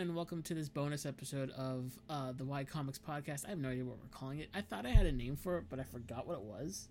and 0.00 0.16
welcome 0.16 0.42
to 0.42 0.54
this 0.54 0.70
bonus 0.70 1.04
episode 1.04 1.50
of 1.50 1.92
uh, 2.08 2.32
the 2.32 2.42
Y 2.42 2.64
Comics 2.64 2.98
podcast. 2.98 3.44
I 3.44 3.50
have 3.50 3.58
no 3.58 3.68
idea 3.68 3.84
what 3.84 3.98
we're 3.98 4.08
calling 4.08 4.38
it. 4.38 4.48
I 4.54 4.62
thought 4.62 4.86
I 4.86 4.88
had 4.88 5.04
a 5.04 5.12
name 5.12 5.36
for 5.36 5.58
it, 5.58 5.64
but 5.68 5.78
I 5.78 5.82
forgot 5.82 6.26
what 6.26 6.38
it 6.38 6.42
was. 6.42 6.88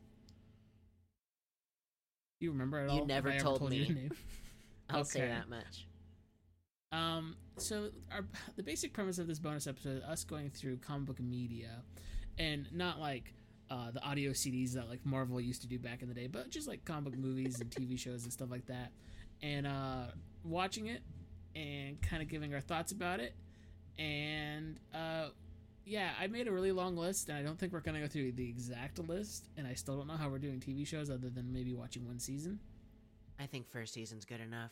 You 2.39 2.51
remember 2.51 2.77
at 2.77 2.89
all? 2.89 2.97
You 2.97 3.05
never 3.07 3.35
told 3.39 3.61
you 3.63 3.69
me. 3.69 3.83
the 3.85 3.93
name? 3.95 4.11
I'll 4.91 5.03
say 5.05 5.21
that 5.27 5.49
much. 5.49 5.87
Um, 6.91 7.35
so 7.57 7.89
our 8.11 8.25
the 8.57 8.61
basic 8.61 8.93
premise 8.93 9.17
of 9.17 9.25
this 9.25 9.39
bonus 9.39 9.65
episode 9.65 9.97
is 9.97 10.03
us 10.03 10.23
going 10.23 10.51
through 10.51 10.77
comic 10.77 11.07
book 11.07 11.19
media, 11.19 11.81
and 12.37 12.71
not 12.71 12.99
like 12.99 13.33
uh, 13.71 13.89
the 13.89 14.03
audio 14.03 14.33
CDs 14.33 14.73
that 14.73 14.87
like 14.87 15.03
Marvel 15.03 15.41
used 15.41 15.63
to 15.63 15.67
do 15.67 15.79
back 15.79 16.03
in 16.03 16.09
the 16.09 16.13
day, 16.13 16.27
but 16.27 16.51
just 16.51 16.67
like 16.67 16.85
comic 16.85 17.05
book 17.05 17.17
movies 17.17 17.59
and 17.59 17.71
TV 17.71 17.97
shows 17.97 18.23
and 18.23 18.31
stuff 18.31 18.51
like 18.51 18.67
that, 18.67 18.91
and 19.41 19.65
uh, 19.65 20.03
watching 20.43 20.85
it 20.85 21.01
and 21.59 22.01
kind 22.01 22.21
of 22.21 22.29
giving 22.29 22.53
our 22.53 22.61
thoughts 22.61 22.91
about 22.91 23.19
it, 23.19 23.33
and 23.97 24.79
uh, 24.93 25.29
yeah, 25.85 26.11
I 26.19 26.27
made 26.27 26.47
a 26.47 26.51
really 26.51 26.71
long 26.71 26.95
list, 26.95 27.29
and 27.29 27.37
I 27.37 27.41
don't 27.41 27.59
think 27.59 27.73
we're 27.73 27.81
gonna 27.81 27.99
go 27.99 28.07
through 28.07 28.31
the 28.33 28.47
exact 28.47 28.99
list, 28.99 29.49
and 29.57 29.67
I 29.67 29.73
still 29.73 29.97
don't 29.97 30.07
know 30.07 30.17
how 30.17 30.29
we're 30.29 30.39
doing 30.39 30.59
TV 30.59 30.85
shows 30.87 31.09
other 31.09 31.29
than 31.29 31.51
maybe 31.51 31.73
watching 31.73 32.05
one 32.05 32.19
season. 32.19 32.59
I 33.39 33.45
think 33.45 33.67
first 33.69 33.93
season's 33.93 34.25
good 34.25 34.41
enough. 34.41 34.71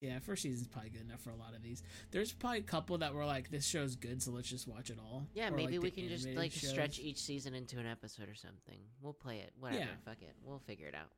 Yeah, 0.00 0.18
first 0.18 0.42
season's 0.42 0.68
probably 0.68 0.90
good 0.90 1.00
enough 1.02 1.20
for 1.20 1.30
a 1.30 1.36
lot 1.36 1.54
of 1.54 1.62
these. 1.62 1.82
There's 2.10 2.32
probably 2.32 2.58
a 2.58 2.62
couple 2.62 2.98
that 2.98 3.14
were 3.14 3.24
like, 3.24 3.50
"This 3.50 3.66
show's 3.66 3.96
good, 3.96 4.22
so 4.22 4.32
let's 4.32 4.48
just 4.48 4.68
watch 4.68 4.90
it 4.90 4.98
all." 4.98 5.26
Yeah, 5.34 5.48
Or, 5.48 5.56
maybe 5.56 5.78
like, 5.78 5.82
we 5.84 5.90
can 5.90 6.08
just 6.08 6.28
like 6.28 6.52
stretch 6.52 6.98
each 6.98 7.18
season 7.18 7.54
into 7.54 7.78
an 7.78 7.86
episode 7.86 8.28
or 8.28 8.34
something. 8.34 8.80
We'll 9.00 9.14
play 9.14 9.38
it. 9.38 9.52
Whatever. 9.58 9.80
Yeah. 9.80 9.86
Fuck 10.04 10.20
it. 10.22 10.34
We'll 10.42 10.58
figure 10.58 10.88
it 10.88 10.94
out. 10.94 11.10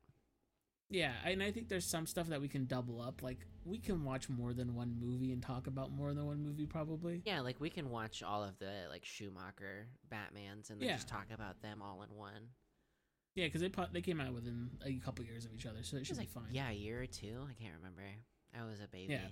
Yeah, 0.89 1.11
and 1.25 1.43
I 1.43 1.51
think 1.51 1.67
there's 1.67 1.85
some 1.85 2.05
stuff 2.05 2.27
that 2.27 2.39
we 2.39 2.47
can 2.47 2.65
double 2.65 3.01
up. 3.01 3.21
Like 3.21 3.39
we 3.65 3.77
can 3.77 4.03
watch 4.05 4.29
more 4.29 4.53
than 4.53 4.73
one 4.73 4.95
movie 4.99 5.33
and 5.33 5.41
talk 5.43 5.67
about 5.67 5.91
more 5.91 6.13
than 6.13 6.25
one 6.25 6.41
movie, 6.41 6.65
probably. 6.65 7.21
Yeah, 7.25 7.41
like 7.41 7.59
we 7.59 7.69
can 7.69 7.89
watch 7.89 8.23
all 8.23 8.43
of 8.43 8.57
the 8.59 8.71
like 8.89 9.03
Schumacher 9.03 9.87
Batmans 10.09 10.69
and 10.69 10.79
then 10.81 10.87
Yeah. 10.89 10.95
just 10.95 11.09
talk 11.09 11.25
about 11.33 11.61
them 11.61 11.81
all 11.81 12.03
in 12.03 12.15
one. 12.15 12.49
Yeah, 13.35 13.45
because 13.47 13.61
they 13.61 13.69
po- 13.69 13.87
they 13.91 14.01
came 14.01 14.21
out 14.21 14.33
within 14.33 14.69
a 14.85 14.93
couple 14.99 15.25
years 15.25 15.45
of 15.45 15.53
each 15.53 15.65
other, 15.65 15.83
so 15.83 15.97
it 15.97 16.01
It 16.01 16.05
should 16.07 16.17
was 16.17 16.25
be 16.25 16.31
fine. 16.31 16.53
yeah, 16.53 16.69
a 16.69 16.73
year 16.73 17.01
or 17.01 17.05
two. 17.05 17.45
I 17.49 17.53
can't 17.61 17.75
remember. 17.75 18.01
I 18.57 18.63
was 18.65 18.79
a 18.79 18.87
baby. 18.87 19.13
Yeah. 19.13 19.27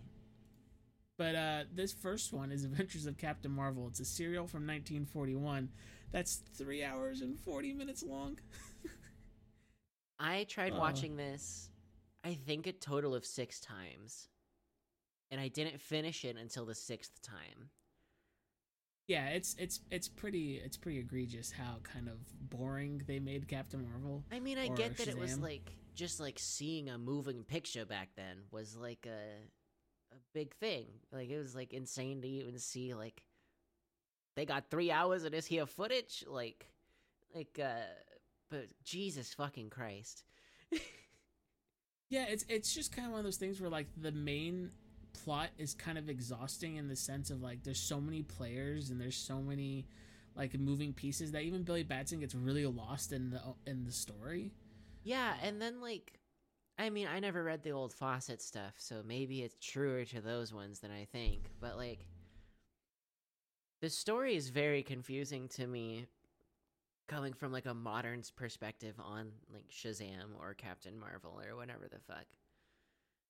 But 1.18 1.36
uh, 1.36 1.64
this 1.74 1.94
first 1.94 2.34
one 2.34 2.52
is 2.52 2.64
Adventures 2.66 3.06
of 3.06 3.18
Captain 3.18 3.52
Marvel. 3.52 3.88
It's 3.88 4.02
a 4.02 4.06
serial 4.06 4.46
from 4.48 4.68
1941 4.68 5.70
that's 6.12 6.36
three 6.36 6.84
hours 6.84 7.22
and 7.22 7.40
40 7.40 7.74
minutes 7.74 8.04
long. 8.04 8.38
I 10.20 10.46
tried 10.46 10.74
Uh. 10.74 10.78
watching 10.78 11.16
this, 11.18 11.70
I 12.24 12.34
think 12.34 12.68
a 12.68 12.74
total 12.74 13.14
of 13.16 13.26
six 13.26 13.60
times, 13.60 14.30
and 15.32 15.40
I 15.42 15.48
didn't 15.50 15.80
finish 15.82 16.24
it 16.26 16.38
until 16.38 16.66
the 16.66 16.76
sixth 16.76 17.22
time. 17.22 17.70
yeah, 19.08 19.28
it's 19.28 19.56
it's 19.60 19.82
it's 19.92 20.08
pretty 20.10 20.56
it's 20.58 20.78
pretty 20.78 20.98
egregious 20.98 21.52
how 21.52 21.78
kind 21.84 22.10
of 22.10 22.18
boring 22.50 23.04
they 23.06 23.20
made 23.20 23.48
Captain 23.48 23.84
Marvel. 23.88 24.24
I 24.32 24.40
mean, 24.40 24.58
I 24.58 24.68
get 24.70 24.98
that 24.98 25.08
it 25.08 25.18
was 25.18 25.38
like 25.38 25.72
just 25.94 26.20
like 26.20 26.40
seeing 26.40 26.90
a 26.90 26.98
moving 26.98 27.44
picture 27.44 27.86
back 27.86 28.10
then 28.16 28.46
was 28.52 28.76
like 28.76 29.06
a 29.06 30.16
a 30.16 30.18
big 30.34 30.56
thing. 30.56 30.88
Like 31.12 31.30
it 31.30 31.38
was 31.38 31.54
like 31.54 31.72
insane 31.72 32.22
to 32.24 32.28
even 32.28 32.58
see 32.58 32.96
like 32.96 33.24
they 34.36 34.46
got 34.46 34.72
three 34.72 34.90
hours 34.92 35.24
of 35.24 35.32
this 35.32 35.46
here 35.46 35.68
footage. 35.68 36.24
Like, 36.28 36.66
like, 37.34 37.60
uh, 37.64 37.86
but 38.56 38.68
Jesus 38.86 39.34
fucking 39.34 39.70
Christ. 39.70 40.24
Yeah, 42.10 42.26
it's 42.30 42.46
it's 42.48 42.74
just 42.74 42.96
kind 42.96 43.08
of 43.08 43.12
one 43.12 43.20
of 43.20 43.26
those 43.26 43.38
things 43.38 43.60
where 43.60 43.70
like 43.70 43.88
the 43.98 44.12
main 44.12 44.70
plot 45.12 45.50
is 45.58 45.74
kind 45.74 45.98
of 45.98 46.08
exhausting 46.08 46.76
in 46.76 46.88
the 46.88 46.96
sense 46.96 47.32
of 47.32 47.42
like 47.42 47.64
there's 47.64 47.80
so 47.80 48.00
many 48.00 48.22
players 48.22 48.92
and 48.92 49.02
there's 49.02 49.18
so 49.18 49.42
many 49.42 49.88
like 50.36 50.58
moving 50.60 50.94
pieces 50.94 51.32
that 51.32 51.42
even 51.42 51.64
Billy 51.64 51.84
Batson 51.84 52.20
gets 52.20 52.36
really 52.36 52.66
lost 52.66 53.12
in 53.12 53.32
the 53.32 53.42
in 53.66 53.84
the 53.84 53.92
story. 53.92 54.52
Yeah, 55.04 55.34
and 55.42 55.62
then 55.62 55.82
like, 55.82 56.20
I 56.78 56.90
mean, 56.90 57.08
I 57.08 57.20
never 57.20 57.44
read 57.44 57.64
the 57.64 57.72
old 57.72 57.92
Fawcett 57.92 58.42
stuff, 58.42 58.76
so 58.78 59.02
maybe 59.06 59.42
it's 59.42 59.56
truer 59.60 60.06
to 60.06 60.22
those 60.22 60.54
ones 60.54 60.80
than 60.80 60.92
I 60.92 61.06
think. 61.06 61.50
But 61.60 61.76
like, 61.76 62.06
the 63.82 63.90
story 63.90 64.36
is 64.36 64.50
very 64.50 64.84
confusing 64.84 65.48
to 65.50 65.68
me, 65.68 66.06
coming 67.08 67.34
from 67.34 67.52
like 67.52 67.66
a 67.66 67.74
modern's 67.74 68.32
perspective 68.32 68.96
on 69.00 69.32
like 69.54 69.68
Shazam 69.70 70.38
or 70.40 70.54
Captain 70.54 71.00
Marvel 71.00 71.40
or 71.48 71.56
whatever 71.56 71.88
the 71.92 72.00
fuck. 72.00 72.26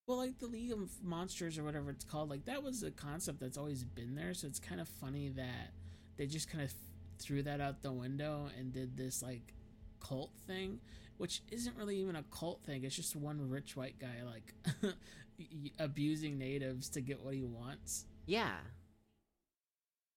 Well, 0.08 0.18
like 0.18 0.38
the 0.40 0.46
League 0.48 0.72
of 0.72 1.04
Monsters 1.04 1.58
or 1.58 1.64
whatever 1.64 1.90
it's 1.90 2.06
called, 2.06 2.30
like 2.30 2.46
that 2.46 2.62
was 2.64 2.84
a 2.84 2.92
concept 2.92 3.40
that's 3.40 3.58
always 3.58 3.84
been 3.84 4.16
there. 4.16 4.34
So 4.34 4.48
it's 4.48 4.60
kind 4.60 4.80
of 4.80 4.88
funny 4.88 5.30
that 5.30 5.72
they 6.18 6.28
just 6.28 6.50
kind 6.50 6.64
of 6.64 6.72
threw 7.18 7.42
that 7.44 7.60
out 7.60 7.82
the 7.82 7.92
window 7.92 8.48
and 8.58 8.72
did 8.72 8.96
this 8.96 9.24
like 9.24 9.54
cult 10.00 10.32
thing, 10.46 10.80
which 11.18 11.42
isn't 11.52 11.76
really 11.76 11.98
even 11.98 12.16
a 12.16 12.24
cult 12.32 12.64
thing. 12.66 12.84
It's 12.84 12.96
just 12.96 13.16
one 13.16 13.50
rich 13.50 13.76
white 13.76 13.98
guy 14.00 14.22
like 14.26 14.94
abusing 15.80 16.38
natives 16.38 16.90
to 16.90 17.02
get 17.02 17.22
what 17.22 17.34
he 17.34 17.44
wants. 17.44 18.06
Yeah, 18.28 18.56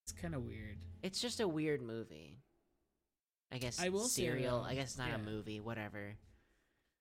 It's 0.05 0.13
kind 0.13 0.35
of 0.35 0.43
weird. 0.45 0.79
it's 1.03 1.21
just 1.21 1.41
a 1.41 1.49
weird 1.49 1.83
movie. 1.83 2.37
I 3.53 3.59
guess 3.59 3.81
I 3.81 3.89
will 3.89 4.05
serial. 4.05 4.61
though, 4.63 4.67
I 4.69 4.75
guess 4.75 4.99
not 4.99 5.09
yeah. 5.09 5.15
a 5.17 5.19
movie. 5.19 5.61
Whatever. 5.61 6.15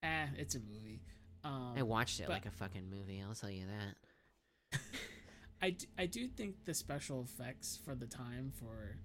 Ah, 0.02 0.26
it's 0.36 0.54
a 0.54 0.60
movie. 0.60 1.00
Um, 1.44 1.74
I 1.76 1.82
watched 1.82 2.20
it 2.20 2.26
but- 2.26 2.32
like 2.34 2.46
a 2.46 2.50
fucking 2.50 2.88
movie. 2.90 3.22
I'll 3.26 3.34
tell 3.34 3.50
you 3.50 3.64
that. 3.66 4.80
I, 5.62 5.70
d- 5.70 5.88
I 5.98 6.06
do 6.06 6.28
think 6.28 6.64
the 6.64 6.74
special 6.74 7.22
effects 7.22 7.78
for 7.84 7.94
the 7.96 8.06
time 8.06 8.52
for 8.60 8.96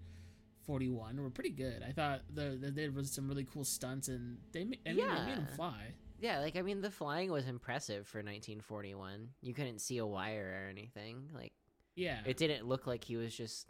41 0.65 1.19
were 1.21 1.29
pretty 1.31 1.49
good. 1.49 1.83
I 1.87 1.91
thought 1.91 2.21
the, 2.31 2.57
the 2.61 2.69
there 2.71 2.91
was 2.91 3.11
some 3.11 3.27
really 3.27 3.45
cool 3.51 3.63
stunts 3.63 4.07
and 4.07 4.37
they 4.51 4.63
ma- 4.63 4.75
I 4.85 4.93
mean, 4.93 5.07
they 5.07 5.25
made 5.25 5.37
them 5.37 5.47
fly. 5.55 5.93
Yeah, 6.19 6.39
like 6.39 6.55
I 6.55 6.61
mean, 6.61 6.81
the 6.81 6.91
flying 6.91 7.31
was 7.31 7.47
impressive 7.47 8.07
for 8.07 8.19
1941. 8.19 9.29
You 9.41 9.53
couldn't 9.53 9.79
see 9.79 9.97
a 9.97 10.05
wire 10.05 10.63
or 10.65 10.69
anything. 10.69 11.29
Like 11.33 11.53
Yeah. 11.95 12.19
it 12.25 12.37
didn't 12.37 12.67
look 12.67 12.85
like 12.87 13.03
he 13.03 13.15
was 13.17 13.35
just 13.35 13.67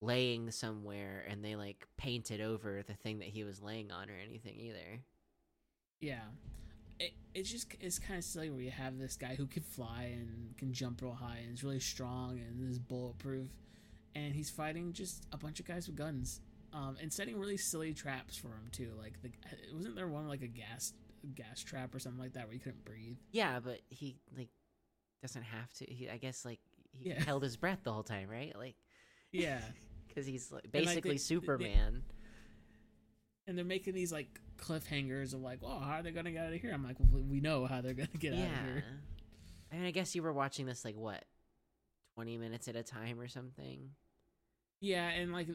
laying 0.00 0.50
somewhere 0.50 1.24
and 1.28 1.44
they 1.44 1.56
like 1.56 1.86
painted 1.96 2.40
over 2.40 2.82
the 2.86 2.94
thing 2.94 3.18
that 3.18 3.28
he 3.28 3.44
was 3.44 3.60
laying 3.60 3.90
on 3.90 4.08
or 4.10 4.14
anything 4.24 4.54
either. 4.58 5.00
yeah. 6.00 6.20
It, 7.00 7.12
it's 7.34 7.50
just 7.50 7.74
it's 7.80 7.98
kind 7.98 8.18
of 8.18 8.24
silly 8.24 8.50
where 8.50 8.60
you 8.60 8.70
have 8.72 8.98
this 8.98 9.16
guy 9.16 9.34
who 9.36 9.46
can 9.46 9.62
fly 9.62 10.10
and 10.14 10.56
can 10.56 10.72
jump 10.72 11.00
real 11.00 11.12
high 11.12 11.38
and 11.44 11.54
is 11.54 11.62
really 11.62 11.78
strong 11.80 12.40
and 12.40 12.68
is 12.68 12.78
bulletproof 12.78 13.48
and 14.16 14.34
he's 14.34 14.50
fighting 14.50 14.92
just 14.92 15.24
a 15.32 15.36
bunch 15.36 15.60
of 15.60 15.66
guys 15.66 15.86
with 15.86 15.94
guns 15.94 16.40
um, 16.72 16.96
and 17.00 17.12
setting 17.12 17.38
really 17.38 17.56
silly 17.56 17.94
traps 17.94 18.36
for 18.36 18.48
him 18.48 18.68
too 18.72 18.90
like 19.00 19.12
the 19.22 19.30
wasn't 19.72 19.94
there 19.94 20.08
one 20.08 20.26
like 20.26 20.42
a 20.42 20.48
gas 20.48 20.92
gas 21.36 21.62
trap 21.62 21.94
or 21.94 22.00
something 22.00 22.20
like 22.20 22.32
that 22.32 22.46
where 22.46 22.54
you 22.54 22.60
couldn't 22.60 22.84
breathe 22.84 23.16
Yeah, 23.30 23.60
but 23.60 23.80
he 23.90 24.16
like 24.36 24.48
doesn't 25.22 25.42
have 25.42 25.72
to. 25.74 25.84
He, 25.84 26.08
I 26.10 26.16
guess 26.16 26.44
like 26.44 26.58
he 26.90 27.10
Yeah. 27.10 27.22
held 27.22 27.44
his 27.44 27.56
breath 27.56 27.80
the 27.84 27.92
whole 27.92 28.02
time, 28.02 28.28
right? 28.28 28.56
Like 28.56 28.74
yeah 29.32 29.60
because 30.08 30.26
he's 30.26 30.50
like, 30.52 30.64
And, 30.64 30.74
like, 30.74 30.84
basically 30.86 31.10
they- 31.10 31.14
they- 31.14 31.18
Superman. 31.18 32.02
and 33.46 33.56
they're 33.56 33.64
making 33.64 33.94
these 33.94 34.12
like 34.12 34.40
cliffhangers 34.58 35.32
of 35.34 35.40
like, 35.40 35.60
oh, 35.62 35.78
how 35.78 35.94
are 35.98 36.02
they 36.02 36.10
gonna 36.10 36.32
get 36.32 36.46
out 36.46 36.52
of 36.52 36.60
here? 36.60 36.72
I'm 36.72 36.84
like, 36.84 36.96
well, 36.98 37.22
we 37.22 37.40
know 37.40 37.66
how 37.66 37.80
they're 37.80 37.94
gonna 37.94 38.08
get 38.18 38.34
yeah. 38.34 38.44
out 38.44 38.50
of 38.58 38.64
here. 38.66 38.84
I 39.72 39.76
mean, 39.76 39.84
I 39.86 39.90
guess 39.90 40.14
you 40.14 40.22
were 40.22 40.32
watching 40.32 40.66
this 40.66 40.84
like 40.84 40.96
what, 40.96 41.24
twenty 42.14 42.36
minutes 42.36 42.68
at 42.68 42.76
a 42.76 42.82
time 42.82 43.20
or 43.20 43.28
something. 43.28 43.90
Yeah, 44.80 45.08
and 45.08 45.32
like, 45.32 45.48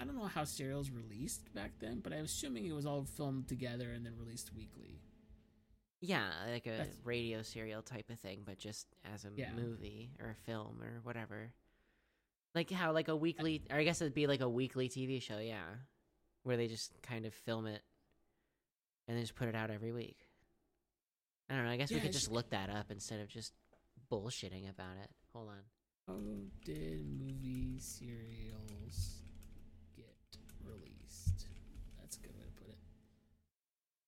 I 0.00 0.04
don't 0.04 0.16
know 0.16 0.26
how 0.26 0.44
serials 0.44 0.90
released 0.90 1.52
back 1.54 1.72
then, 1.78 2.00
but 2.00 2.12
I'm 2.12 2.24
assuming 2.24 2.66
it 2.66 2.72
was 2.72 2.86
all 2.86 3.04
filmed 3.04 3.48
together 3.48 3.90
and 3.92 4.04
then 4.04 4.14
released 4.18 4.52
weekly. 4.54 5.00
Yeah, 6.00 6.28
like 6.50 6.66
a 6.66 6.70
That's- 6.70 6.96
radio 7.04 7.42
serial 7.42 7.82
type 7.82 8.10
of 8.10 8.20
thing, 8.20 8.42
but 8.44 8.58
just 8.58 8.86
as 9.04 9.24
a 9.24 9.30
Yeah. 9.34 9.52
movie 9.54 10.10
or 10.20 10.30
a 10.30 10.34
film 10.34 10.82
or 10.82 11.00
whatever. 11.02 11.52
Like 12.56 12.70
how 12.70 12.92
like 12.92 13.08
a 13.08 13.14
weekly, 13.14 13.62
or 13.70 13.76
I 13.76 13.84
guess 13.84 14.00
it'd 14.00 14.14
be 14.14 14.26
like 14.26 14.40
a 14.40 14.48
weekly 14.48 14.88
TV 14.88 15.20
show, 15.20 15.38
yeah, 15.38 15.60
where 16.42 16.56
they 16.56 16.68
just 16.68 16.90
kind 17.02 17.26
of 17.26 17.34
film 17.34 17.66
it 17.66 17.82
and 19.06 19.14
then 19.14 19.22
just 19.22 19.36
put 19.36 19.46
it 19.46 19.54
out 19.54 19.70
every 19.70 19.92
week. 19.92 20.16
I 21.50 21.54
don't 21.54 21.66
know. 21.66 21.70
I 21.70 21.76
guess 21.76 21.92
we 21.92 22.00
could 22.00 22.14
just 22.14 22.32
look 22.32 22.48
that 22.50 22.70
up 22.70 22.90
instead 22.90 23.20
of 23.20 23.28
just 23.28 23.52
bullshitting 24.10 24.70
about 24.70 24.96
it. 25.02 25.10
Hold 25.34 25.50
on. 25.50 25.58
How 26.08 26.14
did 26.64 27.04
movie 27.20 27.78
serials 27.78 29.20
get 29.94 30.16
released? 30.64 31.48
That's 32.00 32.16
a 32.16 32.20
good 32.20 32.34
way 32.38 32.44
to 32.46 32.62
put 32.62 32.68
it. 32.70 32.78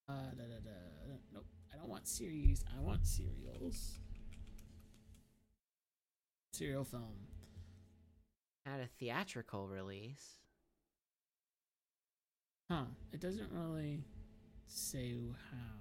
Uh, 0.09 0.35
da, 0.35 0.45
da, 0.45 0.61
da. 0.65 1.17
Nope, 1.35 1.45
I 1.71 1.77
don't 1.77 1.91
want 1.91 2.09
series. 2.09 2.65
I 2.75 2.81
want 2.81 3.07
serials. 3.07 3.99
Serial 6.55 6.85
film. 6.85 7.13
Had 8.71 8.81
a 8.81 8.87
theatrical 8.99 9.67
release. 9.67 10.37
Huh. 12.71 12.85
It 13.13 13.21
doesn't 13.21 13.51
really 13.51 14.05
say 14.67 15.15
how. 15.51 15.79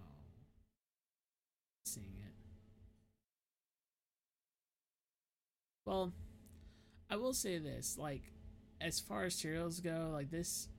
Seeing 1.85 2.15
it. 2.25 2.33
Well, 5.85 6.13
I 7.09 7.17
will 7.17 7.33
say 7.33 7.57
this: 7.57 7.97
like, 7.97 8.31
as 8.79 9.01
far 9.01 9.25
as 9.25 9.35
serials 9.35 9.81
go, 9.81 10.11
like 10.13 10.31
this 10.31 10.69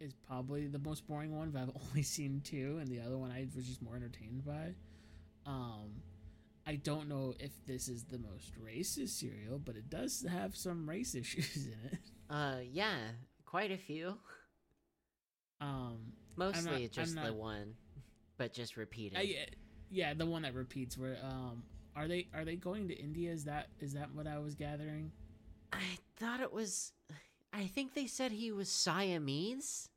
is 0.00 0.12
probably 0.26 0.66
the 0.66 0.78
most 0.78 1.06
boring 1.06 1.34
one. 1.34 1.50
But 1.50 1.62
I've 1.62 1.76
only 1.88 2.02
seen 2.02 2.42
two, 2.44 2.76
and 2.78 2.88
the 2.88 3.00
other 3.00 3.16
one 3.16 3.30
I 3.30 3.46
was 3.56 3.66
just 3.66 3.80
more 3.80 3.96
entertained 3.96 4.44
by. 4.44 4.74
Um, 5.46 6.02
I 6.66 6.76
don't 6.76 7.08
know 7.08 7.34
if 7.38 7.50
this 7.66 7.88
is 7.88 8.04
the 8.04 8.18
most 8.18 8.52
racist 8.62 9.10
serial, 9.20 9.58
but 9.58 9.76
it 9.76 9.90
does 9.90 10.24
have 10.28 10.56
some 10.56 10.88
race 10.88 11.14
issues 11.22 11.66
in 11.66 11.92
it. 11.92 11.98
Uh, 12.30 12.58
yeah, 12.70 12.96
quite 13.44 13.70
a 13.70 13.76
few. 13.76 14.16
Um, 15.60 16.12
Mostly 16.36 16.82
not- 16.82 16.90
just 16.90 17.16
I'm 17.16 17.24
the 17.24 17.32
one, 17.32 17.74
but 18.38 18.52
just 18.52 18.76
repeated. 18.76 19.18
I, 19.18 19.22
yeah, 19.22 19.44
yeah, 19.90 20.14
the 20.14 20.26
one 20.26 20.42
that 20.42 20.54
repeats. 20.54 20.98
Where 20.98 21.18
um, 21.22 21.62
are 21.94 22.08
they 22.08 22.28
are 22.34 22.44
they 22.44 22.56
going 22.56 22.88
to 22.88 22.94
India? 22.94 23.30
Is 23.30 23.44
that 23.44 23.68
is 23.80 23.92
that 23.94 24.12
what 24.14 24.26
I 24.26 24.38
was 24.38 24.54
gathering? 24.54 25.12
I 25.72 25.98
thought 26.16 26.40
it 26.40 26.52
was. 26.52 26.92
I 27.52 27.66
think 27.66 27.94
they 27.94 28.06
said 28.06 28.32
he 28.32 28.50
was 28.52 28.68
Siamese. 28.68 29.88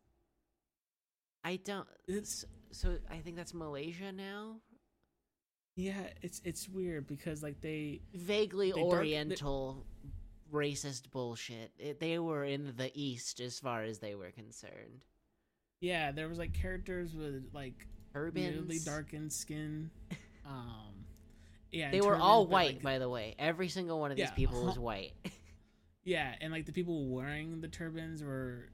I 1.43 1.55
don't. 1.57 1.87
It's 2.07 2.45
So 2.71 2.97
I 3.09 3.17
think 3.17 3.35
that's 3.35 3.53
Malaysia 3.53 4.11
now. 4.11 4.57
Yeah, 5.77 5.94
it's 6.21 6.41
it's 6.44 6.68
weird 6.68 7.07
because 7.07 7.41
like 7.41 7.62
they 7.62 8.01
Vaguely 8.13 8.71
They 8.74 8.81
dark- 8.81 8.91
they- 8.91 8.97
Oriental, 8.97 9.85
racist 10.51 11.09
bullshit. 11.12 11.71
It, 11.79 12.00
they 12.01 12.19
were 12.19 12.44
in 12.44 12.74
the 12.75 12.91
East 12.94 13.39
as 13.39 13.59
far 13.59 13.83
as 13.83 14.00
they 14.00 14.15
were 14.15 14.31
concerned. 14.31 15.06
yeah 15.79 16.12
there 16.12 16.27
was 16.27 16.38
like 16.39 16.53
characters 16.53 17.13
with 17.15 17.50
like 17.53 17.88
weirdly 18.13 18.41
Turbans. 18.44 18.83
darkened 18.85 19.31
skin. 19.33 19.89
Um, 20.45 21.06
yeah, 21.71 21.91
They 21.91 22.01
were 22.01 22.15
all 22.15 22.44
turbans, 22.45 22.51
white, 22.53 22.73
like, 22.75 22.81
by 22.81 22.97
the 23.00 23.09
way. 23.09 23.35
Every 23.38 23.68
single 23.68 24.00
one 24.00 24.09
of 24.12 24.18
these 24.18 24.27
Yeah, 24.30 24.33
people 24.35 24.65
was 24.65 24.75
huh. 24.75 24.81
white. 24.81 25.13
Yeah, 26.03 26.33
and 26.39 26.53
like 26.53 26.65
the 26.65 26.71
people 26.71 27.06
wearing 27.09 27.59
the 27.59 27.68
turbans 27.68 28.23
were 28.23 28.69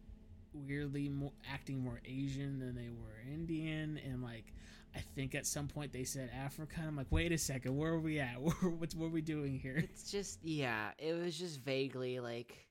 weirdly 0.54 1.10
more, 1.10 1.32
acting 1.52 1.80
more 1.80 2.00
Asian 2.06 2.60
than 2.60 2.76
they 2.76 2.90
were 2.90 3.20
Indian, 3.28 4.00
and 4.06 4.22
like 4.22 4.54
I 4.95 5.00
think 5.16 5.34
at 5.36 5.48
some 5.48 5.68
point 5.68 5.92
they 5.92 6.04
said 6.04 6.30
Africa. 6.36 6.75
and 6.80 6.88
I'm 6.88 6.95
like, 6.95 7.07
wait 7.10 7.31
a 7.31 7.38
second, 7.38 7.75
where 7.75 7.92
are 7.94 8.00
we 8.00 8.19
at? 8.19 8.36
What's 8.62 8.95
what 8.95 9.07
are 9.07 9.10
we 9.10 9.22
doing 9.22 9.57
here? 9.60 9.78
it's 9.78 10.12
just 10.12 10.40
yeah, 10.44 10.92
it 10.98 11.13
was 11.13 11.38
just 11.38 11.60
vaguely 11.62 12.19
like 12.19 12.68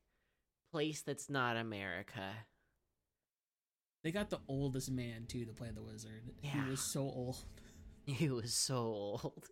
place 0.72 1.02
that's 1.02 1.28
not 1.28 1.56
America. 1.56 2.30
They 4.04 4.10
got 4.10 4.30
the 4.30 4.40
oldest 4.48 4.90
man 4.90 5.26
too 5.28 5.44
to 5.44 5.52
play 5.52 5.70
the 5.72 5.82
wizard. 5.82 6.22
Yeah. 6.42 6.64
He 6.64 6.70
was 6.70 6.80
so 6.80 7.00
old. 7.00 7.36
He 8.04 8.28
was 8.28 8.52
so 8.52 8.78
old. 8.78 9.46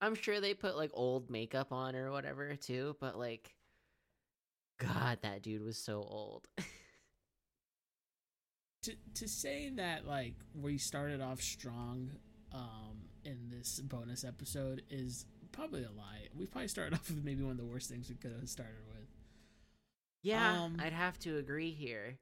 I'm 0.00 0.16
sure 0.16 0.40
they 0.40 0.54
put 0.54 0.76
like 0.76 0.90
old 0.92 1.30
makeup 1.30 1.70
on 1.70 1.94
or 1.94 2.10
whatever 2.10 2.56
too, 2.56 2.96
but 3.00 3.16
like 3.16 3.54
God, 4.80 5.18
that 5.22 5.42
dude 5.42 5.62
was 5.62 5.78
so 5.78 6.02
old. 6.02 6.48
to 8.82 8.92
to 9.14 9.28
say 9.28 9.70
that 9.76 10.06
like 10.06 10.34
we 10.54 10.78
started 10.78 11.20
off 11.20 11.40
strong 11.40 12.10
um 12.52 12.96
in 13.24 13.50
this 13.50 13.80
bonus 13.80 14.24
episode 14.24 14.82
is 14.90 15.26
probably 15.52 15.82
a 15.84 15.90
lie. 15.90 16.28
We 16.36 16.46
probably 16.46 16.68
started 16.68 16.94
off 16.98 17.08
with 17.10 17.22
maybe 17.24 17.42
one 17.42 17.52
of 17.52 17.58
the 17.58 17.64
worst 17.64 17.90
things 17.90 18.08
we 18.08 18.14
could 18.14 18.32
have 18.32 18.48
started 18.48 18.76
with. 18.88 19.06
yeah, 20.22 20.62
Um, 20.62 20.76
I'd 20.80 20.92
have 20.92 21.18
to 21.20 21.36
agree 21.38 21.70
here. 21.72 22.16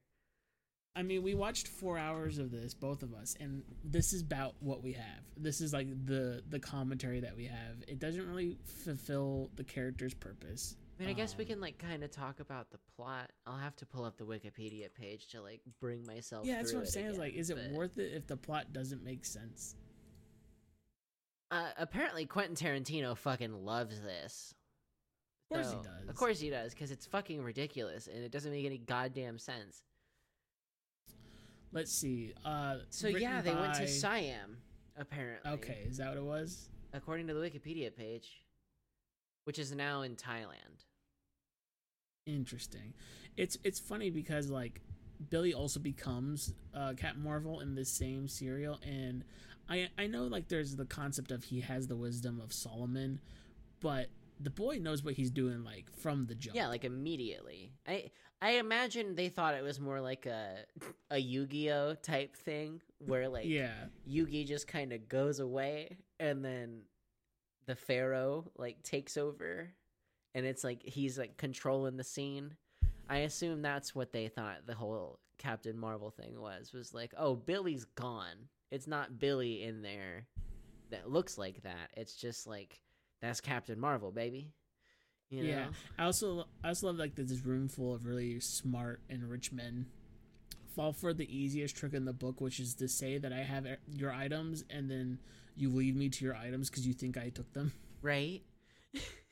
I 0.97 1.03
mean, 1.05 1.23
we 1.23 1.35
watched 1.35 1.69
four 1.69 1.97
hours 1.97 2.39
of 2.39 2.51
this, 2.51 2.75
both 2.75 3.05
of 3.05 3.15
us, 3.15 3.37
and 3.39 3.63
this 3.85 4.13
is 4.13 4.21
about 4.23 4.55
what 4.59 4.83
we 4.83 4.95
have. 4.95 5.23
This 5.37 5.61
is 5.61 5.73
like 5.73 5.87
the 6.07 6.43
the 6.49 6.59
commentary 6.59 7.21
that 7.21 7.37
we 7.37 7.45
have. 7.45 7.77
It 7.87 8.01
doesn't 8.01 8.27
really 8.29 8.59
fulfill 8.85 9.51
the 9.55 9.63
character's 9.63 10.15
purpose. 10.15 10.75
I 10.99 11.03
mean, 11.03 11.11
I 11.11 11.12
guess 11.12 11.37
we 11.37 11.45
Um, 11.45 11.49
can 11.50 11.61
like 11.61 11.79
kind 11.79 12.03
of 12.03 12.11
talk 12.11 12.41
about 12.41 12.71
the 12.71 12.79
plot. 12.97 13.31
I'll 13.47 13.56
have 13.59 13.77
to 13.77 13.87
pull 13.87 14.05
up 14.05 14.17
the 14.17 14.25
Wikipedia 14.27 14.93
page 14.93 15.29
to 15.29 15.41
like 15.41 15.61
bring 15.81 16.05
myself. 16.05 16.45
Yeah, 16.45 16.56
that's 16.56 16.73
what 16.73 16.81
I'm 16.81 16.85
it 16.85 16.91
saying. 16.91 17.06
Is 17.06 17.19
like, 17.19 17.29
again, 17.31 17.41
is 17.41 17.50
it 17.50 17.56
but- 17.56 17.71
worth 17.73 17.99
it 17.99 18.12
if 18.15 18.27
the 18.27 18.37
plot 18.37 18.73
doesn't 18.73 19.05
make 19.05 19.25
sense? 19.25 19.77
Uh, 21.50 21.71
apparently, 21.77 22.27
Quentin 22.27 22.55
Tarantino 22.56 23.17
fucking 23.17 23.65
loves 23.65 24.00
this. 24.03 24.55
Of 25.50 25.55
course 25.56 25.71
So- 25.71 25.77
he 25.79 25.83
does. 25.85 26.09
Of 26.09 26.15
course 26.17 26.41
he 26.41 26.50
does, 26.50 26.75
because 26.75 26.91
it's 26.91 27.06
fucking 27.06 27.43
ridiculous 27.43 28.06
and 28.09 28.23
it 28.25 28.31
doesn't 28.33 28.50
make 28.50 28.67
any 28.67 28.79
goddamn 28.79 29.39
sense. 29.39 29.83
Let's 31.71 31.93
see. 31.93 32.35
Uh, 32.45 32.81
So 32.91 33.09
yeah, 33.09 33.41
they 33.41 33.55
went 33.55 33.75
to 33.77 33.87
Siam. 33.87 34.62
Apparently, 34.97 35.50
Okay, 35.53 35.85
is 35.89 35.99
that 35.99 36.09
what 36.09 36.17
it 36.19 36.25
was? 36.25 36.71
according 36.93 37.29
to 37.29 37.35
the 37.35 37.41
Wikipedia 37.41 37.95
page, 37.95 38.43
which 39.45 39.59
is 39.59 39.71
now 39.73 40.03
in 40.03 40.17
Thailand. 40.17 40.85
Interesting. 42.29 42.93
It's 43.37 43.57
it's 43.65 43.81
funny 43.81 44.11
because 44.11 44.51
like 44.51 44.83
Billy 45.31 45.55
also 45.55 45.81
becomes 45.81 46.53
uh, 46.75 46.93
Captain 46.97 47.23
Marvel 47.23 47.61
in 47.61 47.75
the 47.75 47.85
same 47.85 48.29
serial, 48.29 48.79
and 48.87 49.25
I 49.69 49.89
I 49.97 50.07
know 50.07 50.25
like 50.25 50.49
there's 50.49 50.77
the 50.77 50.85
concept 50.85 51.31
of 51.31 51.45
he 51.45 51.61
has 51.61 51.87
the 51.87 51.97
wisdom 51.97 52.41
of 52.41 52.53
Solomon, 52.53 53.21
but 53.81 54.09
the 54.41 54.51
boy 54.51 54.79
knows 54.79 55.03
what 55.03 55.15
he's 55.15 55.31
doing 55.31 55.65
like 55.65 55.91
from 55.91 56.27
the 56.27 56.35
jump. 56.35 56.55
Yeah, 56.55 56.69
like 56.69 56.85
immediately. 56.85 57.73
I 57.87 58.11
I 58.43 58.53
imagine 58.53 59.15
they 59.15 59.31
thought 59.31 59.55
it 59.55 59.65
was 59.65 59.81
more 59.81 60.01
like 60.01 60.27
a 60.27 60.59
a 61.11 61.19
Yu-Gi-Oh 61.19 61.95
type 62.03 62.37
thing 62.37 62.83
where 62.99 63.29
like 63.31 63.47
yeah, 63.47 63.73
Yugi 64.09 64.47
just 64.47 64.69
kind 64.69 64.93
of 64.93 65.09
goes 65.09 65.41
away 65.41 65.97
and 66.21 66.45
then 66.45 66.83
the 67.67 67.77
pharaoh 67.77 68.51
like 68.57 68.83
takes 68.83 69.17
over 69.17 69.71
and 70.38 70.46
it's 70.46 70.62
like 70.62 70.85
he's 70.85 71.19
like 71.19 71.37
controlling 71.37 71.96
the 71.96 72.05
scene. 72.05 72.55
I 73.11 73.19
assume 73.19 73.61
that's 73.61 73.93
what 73.93 74.12
they 74.12 74.29
thought 74.29 74.67
the 74.67 74.75
whole 74.75 75.19
Captain 75.37 75.76
Marvel 75.76 76.12
thing 76.12 76.40
was 76.40 76.73
was 76.73 76.95
like, 76.95 77.12
"Oh, 77.18 77.35
Billy's 77.35 77.85
gone. 77.97 78.49
It's 78.71 78.87
not 78.87 79.18
Billy 79.18 79.64
in 79.64 79.83
there 79.83 80.26
that 80.90 81.11
looks 81.11 81.38
like 81.38 81.64
that. 81.64 81.90
It's 81.97 82.14
just 82.14 82.47
like 82.47 82.80
that's 83.21 83.40
Captain 83.40 83.80
Marvel, 83.80 84.12
baby." 84.12 84.52
You 85.28 85.42
know? 85.42 85.49
yeah. 85.49 85.66
I 85.99 86.04
also 86.04 86.47
I 86.62 86.68
also 86.68 86.87
love 86.87 86.97
like 86.97 87.16
that 87.16 87.26
this 87.26 87.45
room 87.45 87.68
full 87.68 87.92
of 87.92 88.07
really 88.07 88.38
smart 88.38 89.00
and 89.11 89.28
rich 89.28 89.50
men 89.50 89.87
fall 90.76 90.92
for 90.92 91.12
the 91.12 91.37
easiest 91.37 91.75
trick 91.75 91.95
in 91.95 92.04
the 92.04 92.12
book, 92.12 92.40
which 92.40 92.61
is 92.61 92.75
to 92.75 92.87
say 92.87 93.18
that 93.18 93.33
I 93.33 93.42
have 93.42 93.66
your 93.90 94.12
items 94.12 94.62
and 94.71 94.88
then 94.88 95.18
you 95.57 95.71
lead 95.71 95.97
me 95.97 96.09
to 96.11 96.25
your 96.25 96.37
items 96.37 96.71
because 96.71 96.87
you 96.87 96.95
think 96.95 97.18
I 97.18 97.30
took 97.30 97.52
them. 97.54 97.73
Right? 98.00 98.42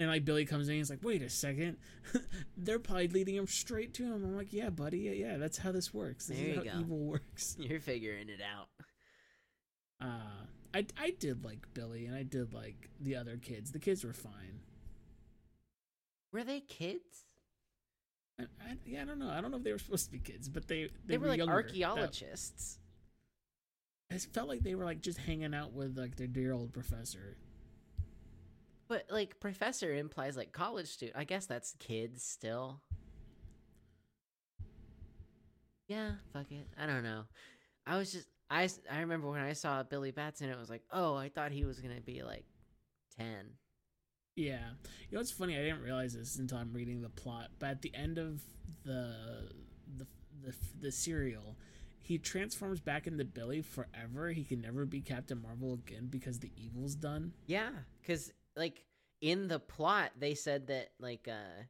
And 0.00 0.08
like 0.08 0.24
Billy 0.24 0.44
comes 0.44 0.68
in, 0.68 0.76
he's 0.76 0.90
like, 0.90 1.02
"Wait 1.02 1.22
a 1.22 1.28
second, 1.28 1.76
they're 2.56 2.78
probably 2.78 3.08
leading 3.08 3.34
him 3.34 3.46
straight 3.48 3.94
to 3.94 4.04
him." 4.04 4.12
I'm 4.24 4.36
like, 4.36 4.52
"Yeah, 4.52 4.70
buddy, 4.70 4.98
yeah, 5.00 5.10
yeah, 5.12 5.36
that's 5.38 5.58
how 5.58 5.72
this 5.72 5.92
works. 5.92 6.26
This 6.26 6.38
There 6.38 6.46
is 6.46 6.56
you 6.64 6.70
how 6.70 6.76
go. 6.76 6.80
evil 6.80 6.98
works." 7.06 7.56
You're 7.60 7.80
figuring 7.80 8.28
it 8.28 8.40
out. 8.40 8.68
Uh, 10.00 10.44
I 10.72 10.86
I 10.96 11.10
did 11.18 11.44
like 11.44 11.66
Billy, 11.74 12.06
and 12.06 12.14
I 12.14 12.22
did 12.22 12.54
like 12.54 12.90
the 13.00 13.16
other 13.16 13.36
kids. 13.38 13.72
The 13.72 13.80
kids 13.80 14.04
were 14.04 14.12
fine. 14.12 14.60
Were 16.32 16.44
they 16.44 16.60
kids? 16.60 17.24
I, 18.38 18.44
I, 18.60 18.76
yeah, 18.86 19.02
I 19.02 19.04
don't 19.04 19.18
know. 19.18 19.30
I 19.30 19.40
don't 19.40 19.50
know 19.50 19.56
if 19.56 19.64
they 19.64 19.72
were 19.72 19.78
supposed 19.78 20.04
to 20.06 20.12
be 20.12 20.18
kids, 20.20 20.48
but 20.48 20.68
they 20.68 20.90
They, 21.06 21.18
were, 21.18 21.26
like 21.26 21.38
younger. 21.38 21.54
That- 21.54 21.64
archaeologists. 21.64 22.78
It 24.10 24.20
felt 24.32 24.48
like 24.48 24.62
they 24.62 24.74
were 24.74 24.84
like 24.84 25.00
just 25.00 25.18
hanging 25.18 25.52
out 25.54 25.72
with 25.72 25.98
like 25.98 26.16
their 26.16 26.26
dear 26.28 26.52
old 26.52 26.72
professor. 26.72 27.36
But 28.88 29.06
like 29.10 29.38
professor 29.38 29.94
implies 29.94 30.36
like 30.36 30.52
college 30.52 30.88
student. 30.88 31.18
I 31.18 31.24
guess 31.24 31.46
that's 31.46 31.74
kids 31.78 32.22
still. 32.22 32.80
Yeah, 35.88 36.12
fuck 36.32 36.50
it. 36.50 36.66
I 36.80 36.86
don't 36.86 37.02
know. 37.02 37.24
I 37.86 37.96
was 37.96 38.12
just 38.12 38.28
I 38.50 38.68
I 38.90 39.00
remember 39.00 39.30
when 39.30 39.40
I 39.40 39.52
saw 39.52 39.82
Billy 39.82 40.10
Batson, 40.10 40.48
it 40.48 40.58
was 40.58 40.70
like, 40.70 40.82
oh, 40.90 41.14
I 41.14 41.28
thought 41.28 41.52
he 41.52 41.64
was 41.64 41.80
gonna 41.80 42.00
be 42.00 42.22
like 42.22 42.44
ten. 43.18 43.50
Yeah, 44.36 44.70
you 45.10 45.16
know 45.16 45.18
what's 45.18 45.32
funny? 45.32 45.56
I 45.56 45.62
didn't 45.62 45.82
realize 45.82 46.14
this 46.14 46.36
until 46.36 46.58
I'm 46.58 46.72
reading 46.72 47.02
the 47.02 47.08
plot. 47.08 47.48
But 47.58 47.70
at 47.70 47.82
the 47.82 47.94
end 47.94 48.18
of 48.18 48.40
the 48.84 49.48
the 49.96 50.06
the, 50.42 50.54
the 50.80 50.92
serial, 50.92 51.56
he 52.00 52.18
transforms 52.18 52.80
back 52.80 53.06
into 53.06 53.24
Billy 53.24 53.62
forever. 53.62 54.30
He 54.30 54.44
can 54.44 54.60
never 54.60 54.86
be 54.86 55.00
Captain 55.00 55.42
Marvel 55.42 55.74
again 55.74 56.06
because 56.08 56.38
the 56.38 56.52
evil's 56.56 56.94
done. 56.94 57.32
Yeah, 57.46 57.70
because 58.00 58.32
like 58.58 58.84
in 59.20 59.48
the 59.48 59.58
plot, 59.58 60.10
they 60.18 60.34
said 60.34 60.66
that 60.66 60.90
like 61.00 61.28
uh 61.28 61.62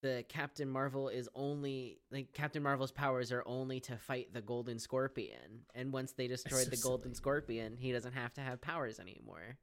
the 0.00 0.24
Captain 0.28 0.68
Marvel 0.68 1.08
is 1.08 1.28
only 1.34 1.98
like 2.10 2.32
Captain 2.32 2.62
Marvel's 2.62 2.92
powers 2.92 3.32
are 3.32 3.42
only 3.46 3.80
to 3.80 3.96
fight 3.96 4.32
the 4.32 4.40
Golden 4.40 4.78
Scorpion, 4.78 5.64
and 5.74 5.92
once 5.92 6.12
they 6.12 6.28
destroyed 6.28 6.64
so 6.64 6.70
the 6.70 6.76
Golden 6.76 7.06
silly. 7.06 7.14
Scorpion, 7.14 7.76
he 7.76 7.92
doesn't 7.92 8.12
have 8.12 8.32
to 8.34 8.40
have 8.40 8.60
powers 8.60 9.00
anymore. 9.00 9.58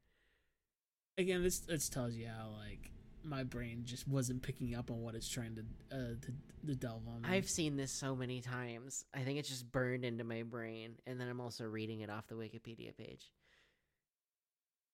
Again, 1.18 1.42
this 1.42 1.60
this 1.60 1.88
tells 1.88 2.16
you 2.16 2.28
how 2.28 2.50
like 2.50 2.92
my 3.24 3.44
brain 3.44 3.84
just 3.86 4.08
wasn't 4.08 4.44
picking 4.44 4.76
up 4.76 4.92
on 4.92 5.02
what 5.02 5.16
it's 5.16 5.28
trying 5.28 5.56
to 5.56 5.96
uh 5.96 6.16
to, 6.22 6.34
to 6.68 6.76
delve 6.76 7.08
on. 7.08 7.24
I've 7.24 7.50
seen 7.50 7.78
this 7.78 7.92
so 7.92 8.16
many 8.16 8.42
times. 8.42 9.06
I 9.14 9.22
think 9.22 9.40
it's 9.40 9.50
just 9.50 9.72
burned 9.72 10.04
into 10.04 10.26
my 10.26 10.44
brain, 10.44 10.96
and 11.08 11.20
then 11.20 11.30
I'm 11.30 11.40
also 11.40 11.64
reading 11.64 12.02
it 12.02 12.10
off 12.10 12.28
the 12.28 12.36
Wikipedia 12.36 12.96
page. 12.96 13.32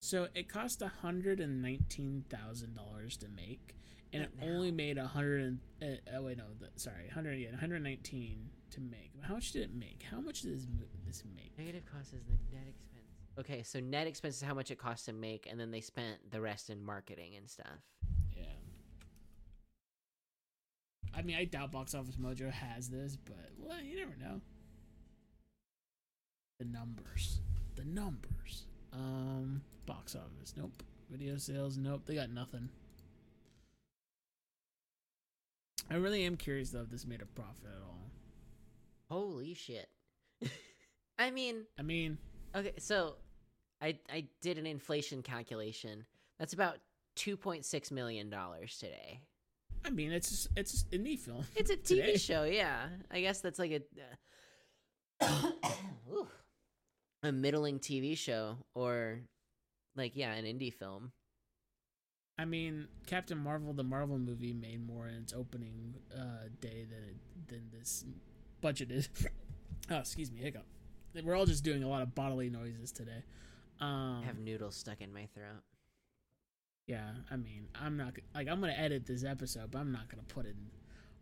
So 0.01 0.27
it 0.33 0.49
cost 0.49 0.81
hundred 0.81 1.39
and 1.39 1.61
nineteen 1.61 2.25
thousand 2.27 2.75
dollars 2.75 3.17
to 3.17 3.27
make, 3.29 3.75
and 4.11 4.23
it 4.23 4.31
only 4.41 4.71
made 4.71 4.97
a 4.97 5.05
hundred 5.05 5.41
and 5.41 5.59
uh, 5.81 6.15
oh 6.17 6.23
wait 6.23 6.37
no, 6.37 6.45
the, 6.59 6.69
sorry, 6.75 7.07
hundred 7.13 7.35
yeah, 7.35 7.51
one 7.51 7.59
hundred 7.59 7.83
nineteen 7.83 8.49
to 8.71 8.81
make. 8.81 9.11
How 9.21 9.35
much 9.35 9.51
did 9.51 9.61
it 9.61 9.73
make? 9.75 10.03
How 10.09 10.19
much 10.19 10.41
did 10.41 10.55
this 10.55 10.65
this 11.05 11.23
make? 11.35 11.55
Negative 11.57 11.83
cost 11.85 12.13
is 12.13 12.23
the 12.23 12.55
net 12.55 12.67
expense. 12.67 13.05
Okay, 13.39 13.61
so 13.61 13.79
net 13.79 14.07
expense 14.07 14.37
is 14.37 14.41
how 14.41 14.55
much 14.55 14.71
it 14.71 14.79
costs 14.79 15.05
to 15.05 15.13
make, 15.13 15.47
and 15.49 15.59
then 15.59 15.69
they 15.69 15.81
spent 15.81 16.31
the 16.31 16.41
rest 16.41 16.71
in 16.71 16.83
marketing 16.83 17.35
and 17.37 17.47
stuff. 17.47 17.67
Yeah. 18.35 18.45
I 21.13 21.21
mean, 21.21 21.35
I 21.35 21.45
doubt 21.45 21.71
Box 21.71 21.93
Office 21.93 22.15
Mojo 22.15 22.51
has 22.51 22.89
this, 22.89 23.15
but 23.15 23.51
well, 23.59 23.79
you 23.79 23.97
never 23.97 24.15
know. 24.19 24.41
The 26.59 26.65
numbers, 26.65 27.41
the 27.75 27.85
numbers. 27.85 28.65
Um, 28.93 29.61
box 29.85 30.15
office, 30.15 30.53
nope. 30.57 30.83
Video 31.09 31.37
sales, 31.37 31.77
nope. 31.77 32.01
They 32.05 32.15
got 32.15 32.29
nothing. 32.29 32.69
I 35.89 35.95
really 35.95 36.23
am 36.23 36.37
curious 36.37 36.69
though 36.71 36.81
if 36.81 36.89
this 36.89 37.05
made 37.05 37.21
a 37.21 37.25
profit 37.25 37.65
at 37.65 37.81
all. 37.81 38.11
Holy 39.09 39.53
shit! 39.53 39.89
I 41.19 41.31
mean, 41.31 41.65
I 41.77 41.81
mean, 41.81 42.17
okay, 42.55 42.73
so 42.79 43.15
I 43.81 43.97
I 44.11 44.27
did 44.41 44.57
an 44.57 44.65
inflation 44.65 45.21
calculation. 45.21 46.05
That's 46.39 46.53
about 46.53 46.77
two 47.15 47.35
point 47.35 47.65
six 47.65 47.91
million 47.91 48.29
dollars 48.29 48.77
today. 48.77 49.19
I 49.83 49.89
mean, 49.89 50.11
it's 50.11 50.29
just, 50.29 50.47
it's 50.55 50.85
an 50.91 50.99
indie 50.99 51.19
film. 51.19 51.43
It's 51.55 51.71
a 51.71 51.75
TV 51.75 51.85
Today? 51.87 52.17
show, 52.17 52.43
yeah. 52.43 52.87
I 53.09 53.19
guess 53.21 53.41
that's 53.41 53.59
like 53.59 53.71
a 55.21 55.23
Ooh. 56.11 56.27
A 57.23 57.31
middling 57.31 57.79
TV 57.79 58.17
show, 58.17 58.57
or 58.73 59.21
like 59.95 60.15
yeah, 60.15 60.33
an 60.33 60.45
indie 60.45 60.73
film. 60.73 61.11
I 62.37 62.45
mean, 62.45 62.87
Captain 63.05 63.37
Marvel, 63.37 63.73
the 63.73 63.83
Marvel 63.83 64.17
movie, 64.17 64.53
made 64.53 64.85
more 64.85 65.07
in 65.07 65.15
its 65.15 65.33
opening 65.33 65.95
uh, 66.15 66.47
day 66.59 66.85
than 66.89 67.03
it, 67.03 67.47
than 67.47 67.69
this 67.71 68.05
budgeted. 68.63 69.07
oh, 69.91 69.97
excuse 69.97 70.31
me, 70.31 70.39
hiccup. 70.39 70.65
We're 71.23 71.35
all 71.35 71.45
just 71.45 71.63
doing 71.63 71.83
a 71.83 71.89
lot 71.89 72.01
of 72.01 72.15
bodily 72.15 72.49
noises 72.49 72.91
today. 72.91 73.23
Um, 73.79 74.21
I 74.23 74.25
have 74.25 74.39
noodles 74.39 74.75
stuck 74.75 75.01
in 75.01 75.13
my 75.13 75.27
throat. 75.33 75.61
yeah, 76.87 77.09
I 77.29 77.35
mean, 77.35 77.67
I'm 77.79 77.97
not 77.97 78.13
like 78.33 78.47
I'm 78.47 78.61
gonna 78.61 78.73
edit 78.73 79.05
this 79.05 79.23
episode, 79.23 79.71
but 79.71 79.79
I'm 79.79 79.91
not 79.91 80.09
gonna 80.09 80.23
put 80.23 80.45
in 80.45 80.55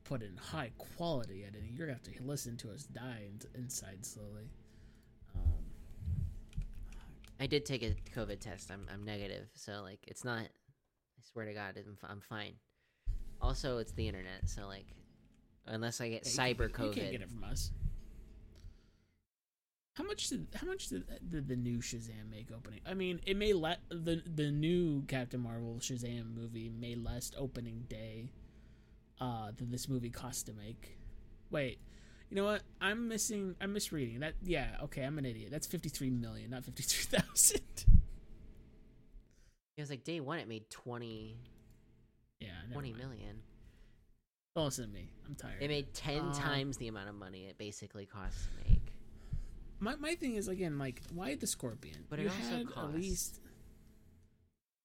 put 0.04 0.22
in 0.22 0.38
high 0.38 0.72
quality 0.78 1.44
editing. 1.44 1.74
You're 1.76 1.88
gonna 1.88 2.00
have 2.04 2.14
to 2.14 2.24
listen 2.24 2.58
to 2.58 2.72
us 2.72 2.84
die 2.84 3.24
in, 3.28 3.62
inside 3.62 4.06
slowly. 4.06 4.50
I 7.40 7.48
did 7.48 7.66
take 7.66 7.84
a 7.84 7.96
COVID 8.18 8.40
test. 8.40 8.70
I'm 8.72 8.86
I'm 8.94 9.04
negative, 9.04 9.48
so 9.56 9.82
like 9.84 10.00
it's 10.08 10.24
not. 10.26 10.42
I 10.42 11.22
swear 11.32 11.46
to 11.46 11.54
God, 11.54 11.78
I'm, 11.78 11.98
I'm 12.10 12.22
fine. 12.22 12.54
Also, 13.42 13.78
it's 13.78 13.94
the 13.94 14.08
internet, 14.08 14.50
so 14.50 14.68
like, 14.68 14.88
unless 15.66 16.02
I 16.02 16.10
get 16.10 16.26
yeah, 16.26 16.32
cyber 16.32 16.58
can't- 16.72 16.74
COVID, 16.74 16.96
You 16.96 17.02
can't 17.02 17.12
get 17.12 17.22
it 17.22 17.30
from 17.30 17.44
us. 17.46 17.72
How 19.94 20.06
much 20.06 20.30
did 20.30 20.48
how 20.56 20.66
much 20.68 20.88
did, 20.88 21.04
did 21.28 21.48
the 21.50 21.58
new 21.58 21.80
Shazam 21.80 22.30
make 22.30 22.50
opening? 22.56 22.80
I 22.86 22.94
mean, 22.94 23.20
it 23.26 23.36
may 23.36 23.52
let 23.54 23.80
the 23.90 24.22
the 24.26 24.50
new 24.50 25.04
Captain 25.08 25.42
Marvel 25.42 25.76
Shazam 25.80 26.34
movie 26.34 26.70
may 26.70 26.96
less 26.96 27.32
opening 27.38 27.86
day 27.90 28.32
uh 29.20 29.52
than 29.58 29.72
this 29.72 29.90
movie 29.90 30.10
cost 30.10 30.46
to 30.46 30.54
make. 30.54 30.98
Wait. 31.52 31.80
You 32.30 32.36
know 32.38 32.46
what? 32.46 32.62
I'm 32.80 33.10
missing 33.10 33.56
I'm 33.60 33.74
misreading. 33.74 34.20
That 34.22 34.36
yeah, 34.42 34.78
okay, 34.84 35.04
I'm 35.04 35.18
an 35.18 35.26
idiot. 35.26 35.50
That's 35.52 35.68
53 35.68 36.12
million, 36.12 36.52
not 36.52 36.64
53,000. 37.48 38.02
it 39.78 39.82
was 39.82 39.90
like 39.90 40.04
day 40.04 40.20
one. 40.20 40.40
It 40.40 40.48
made 40.48 40.70
20, 40.70 41.38
yeah, 42.40 42.48
never 42.64 42.74
20 42.74 42.92
mind. 42.94 43.04
million. 43.04 43.42
Don't 44.56 44.66
listen 44.66 44.88
to 44.88 44.94
me. 44.94 45.10
I'm 45.28 45.36
tired. 45.36 45.62
It 45.62 45.68
made 45.70 45.94
ten 45.94 46.20
Um, 46.22 46.34
times 46.34 46.78
the 46.78 46.88
amount 46.88 47.10
of 47.10 47.16
money 47.16 47.46
it 47.46 47.58
basically 47.58 48.06
costs 48.06 48.46
to 48.48 48.70
make. 48.70 48.82
my 49.80 49.96
my 49.96 50.16
thing 50.16 50.36
is 50.36 50.48
again 50.48 50.78
like 50.80 51.02
why 51.14 51.36
the 51.36 51.48
scorpion 51.48 52.06
But 52.10 52.20
it 52.20 52.24
you 52.24 52.30
also 52.30 52.58
had 52.58 52.68
cost. 52.68 52.78
at 52.90 52.96
least 52.96 53.40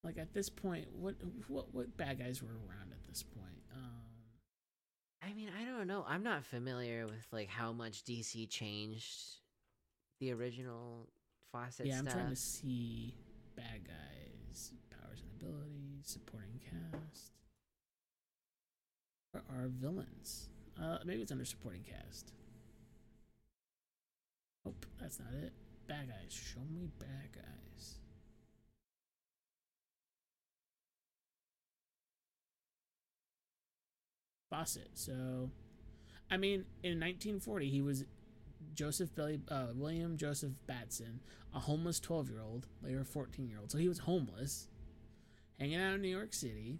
like 0.04 0.18
at 0.18 0.32
this 0.34 0.48
point 0.50 0.86
what 0.94 1.14
what 1.48 1.74
what 1.74 1.96
bad 1.96 2.18
guys 2.18 2.42
were 2.42 2.50
around 2.50 2.92
at 2.92 3.02
this 3.08 3.22
point 3.22 3.62
um 3.74 3.90
I 5.22 5.32
mean, 5.32 5.48
I 5.58 5.64
don't 5.64 5.86
know. 5.86 6.04
I'm 6.06 6.22
not 6.22 6.44
familiar 6.44 7.06
with 7.06 7.26
like 7.32 7.48
how 7.48 7.72
much 7.72 8.04
DC 8.04 8.46
changed 8.50 9.38
the 10.20 10.32
original 10.32 11.08
Fawcett 11.54 11.86
yeah 11.86 11.98
i'm 11.98 12.04
stuff. 12.04 12.14
trying 12.14 12.30
to 12.30 12.36
see 12.36 13.14
bad 13.54 13.86
guys 13.86 14.72
powers 14.90 15.22
and 15.22 15.40
abilities 15.40 16.02
supporting 16.02 16.60
cast 16.60 17.30
where 19.30 19.44
are 19.48 19.68
villains 19.68 20.48
uh 20.82 20.98
maybe 21.04 21.22
it's 21.22 21.30
under 21.30 21.44
supporting 21.44 21.84
cast 21.84 22.32
nope 24.64 24.84
that's 25.00 25.20
not 25.20 25.32
it 25.32 25.52
bad 25.86 26.08
guys 26.08 26.32
show 26.32 26.60
me 26.72 26.88
bad 26.98 27.30
guys 27.32 28.00
Fawcett. 34.50 34.90
So, 34.94 35.50
I 36.30 36.36
mean, 36.36 36.64
in 36.82 37.00
1940, 37.00 37.70
he 37.70 37.82
was 37.82 38.04
Joseph 38.74 39.14
Billy, 39.14 39.40
uh, 39.48 39.66
William 39.74 40.16
Joseph 40.16 40.52
Batson, 40.66 41.20
a 41.54 41.60
homeless 41.60 42.00
12 42.00 42.30
year 42.30 42.40
old, 42.40 42.66
later 42.82 43.04
14 43.04 43.48
year 43.48 43.58
old. 43.60 43.70
So 43.70 43.78
he 43.78 43.88
was 43.88 44.00
homeless, 44.00 44.68
hanging 45.58 45.80
out 45.80 45.94
in 45.94 46.02
New 46.02 46.08
York 46.08 46.32
City. 46.34 46.78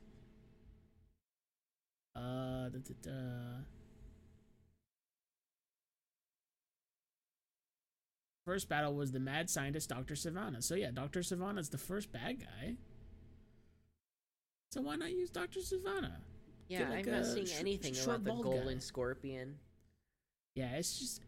Uh, 2.16 2.68
da, 2.68 2.78
da, 2.78 2.94
da. 3.02 3.10
First 8.44 8.68
battle 8.68 8.94
was 8.94 9.10
the 9.10 9.20
mad 9.20 9.48
scientist 9.48 9.88
Dr. 9.88 10.14
Sivana. 10.14 10.62
So 10.62 10.74
yeah, 10.74 10.90
Dr. 10.92 11.20
Sivana's 11.20 11.70
the 11.70 11.78
first 11.78 12.12
bad 12.12 12.40
guy. 12.40 12.74
So 14.70 14.82
why 14.82 14.96
not 14.96 15.12
use 15.12 15.30
Dr. 15.30 15.60
Sivana? 15.60 16.12
yeah, 16.68 16.88
like 16.90 17.06
I'm 17.06 17.12
not 17.12 17.26
seeing 17.26 17.46
sh- 17.46 17.56
anything 17.58 17.94
about 18.04 18.24
the 18.24 18.30
bald 18.30 18.44
guy. 18.44 18.50
Golden 18.50 18.80
Scorpion. 18.80 19.54
Yeah, 20.54 20.76
it's 20.76 20.98
just 20.98 21.20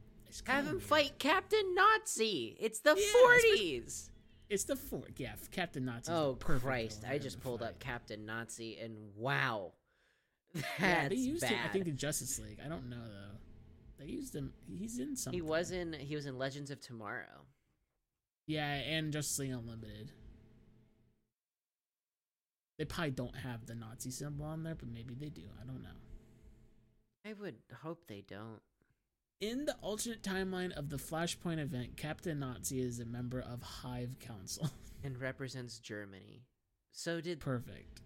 Have 0.46 0.66
him 0.66 0.80
fight 0.80 1.18
Captain 1.18 1.74
Nazi. 1.74 2.56
It's 2.60 2.80
the 2.80 2.94
Yeah, 2.96 3.80
40s. 3.84 4.10
It's 4.48 4.64
the 4.64 4.76
four. 4.76 5.02
Yeah, 5.16 5.32
Captain 5.50 5.84
Nazi. 5.84 6.12
Oh 6.12 6.36
Christ! 6.40 7.04
I 7.08 7.18
just 7.18 7.42
pulled 7.42 7.62
up 7.62 7.80
Captain 7.80 8.24
Nazi, 8.26 8.78
and 8.78 8.94
wow, 9.16 9.72
that's 10.54 10.66
Yeah, 10.80 11.08
they 11.08 11.14
used 11.16 11.40
bad. 11.42 11.50
him. 11.50 11.58
I 11.64 11.68
think 11.72 11.86
in 11.88 11.96
Justice 11.96 12.38
League. 12.38 12.58
I 12.64 12.68
don't 12.68 12.88
know 12.88 12.96
though. 12.96 13.38
They 13.98 14.06
used 14.10 14.34
him. 14.36 14.52
He's 14.68 14.98
in 15.00 15.16
something. 15.16 15.36
he 15.36 15.42
was 15.42 15.72
in 15.72 15.92
he 15.94 16.14
was 16.14 16.26
in 16.26 16.38
Legends 16.38 16.70
of 16.70 16.80
Tomorrow. 16.80 17.44
Yeah, 18.46 18.70
and 18.72 19.12
Justice 19.12 19.40
League 19.40 19.50
Unlimited. 19.52 20.12
They 22.78 22.84
probably 22.84 23.10
don't 23.12 23.36
have 23.36 23.66
the 23.66 23.74
Nazi 23.74 24.10
symbol 24.10 24.44
on 24.44 24.62
there, 24.62 24.74
but 24.74 24.88
maybe 24.88 25.14
they 25.14 25.30
do. 25.30 25.42
I 25.60 25.66
don't 25.66 25.82
know. 25.82 25.88
I 27.26 27.32
would 27.32 27.56
hope 27.82 28.06
they 28.06 28.22
don't. 28.28 28.60
In 29.40 29.66
the 29.66 29.76
alternate 29.82 30.22
timeline 30.22 30.72
of 30.72 30.88
the 30.88 30.96
Flashpoint 30.96 31.58
event, 31.58 31.96
Captain 31.96 32.38
Nazi 32.38 32.80
is 32.80 33.00
a 33.00 33.04
member 33.04 33.40
of 33.40 33.62
Hive 33.62 34.16
Council. 34.20 34.70
And 35.04 35.20
represents 35.20 35.78
Germany. 35.78 36.42
So 36.90 37.20
did 37.20 37.38
Perfect. 37.38 38.00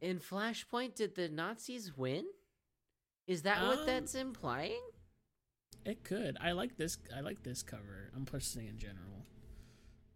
in 0.00 0.18
Flashpoint? 0.18 0.94
Did 0.94 1.14
the 1.14 1.28
Nazis 1.28 1.94
win? 1.94 2.24
Is 3.26 3.42
that 3.42 3.60
what 3.66 3.80
Um, 3.80 3.86
that's 3.86 4.14
implying? 4.14 4.80
It 5.84 6.04
could. 6.04 6.38
I 6.40 6.52
like 6.52 6.78
this. 6.78 6.96
I 7.14 7.20
like 7.20 7.42
this 7.42 7.62
cover. 7.62 8.10
I'm 8.16 8.24
posting 8.24 8.66
in 8.66 8.78
general. 8.78 9.26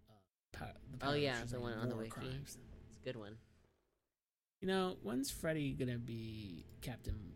Uh, 0.08 0.64
Oh 0.94 0.98
Power 1.00 1.14
of 1.16 1.18
yeah, 1.18 1.44
the 1.44 1.60
one 1.60 1.74
on 1.74 1.90
the 1.90 1.96
wiki. 1.96 2.10
Crimes. 2.10 2.56
It's 2.88 2.96
a 2.96 3.04
good 3.04 3.16
one. 3.16 3.36
You 4.62 4.68
know, 4.68 4.96
when's 5.02 5.30
Freddy 5.30 5.72
gonna 5.74 5.98
be 5.98 6.64
Captain? 6.80 7.32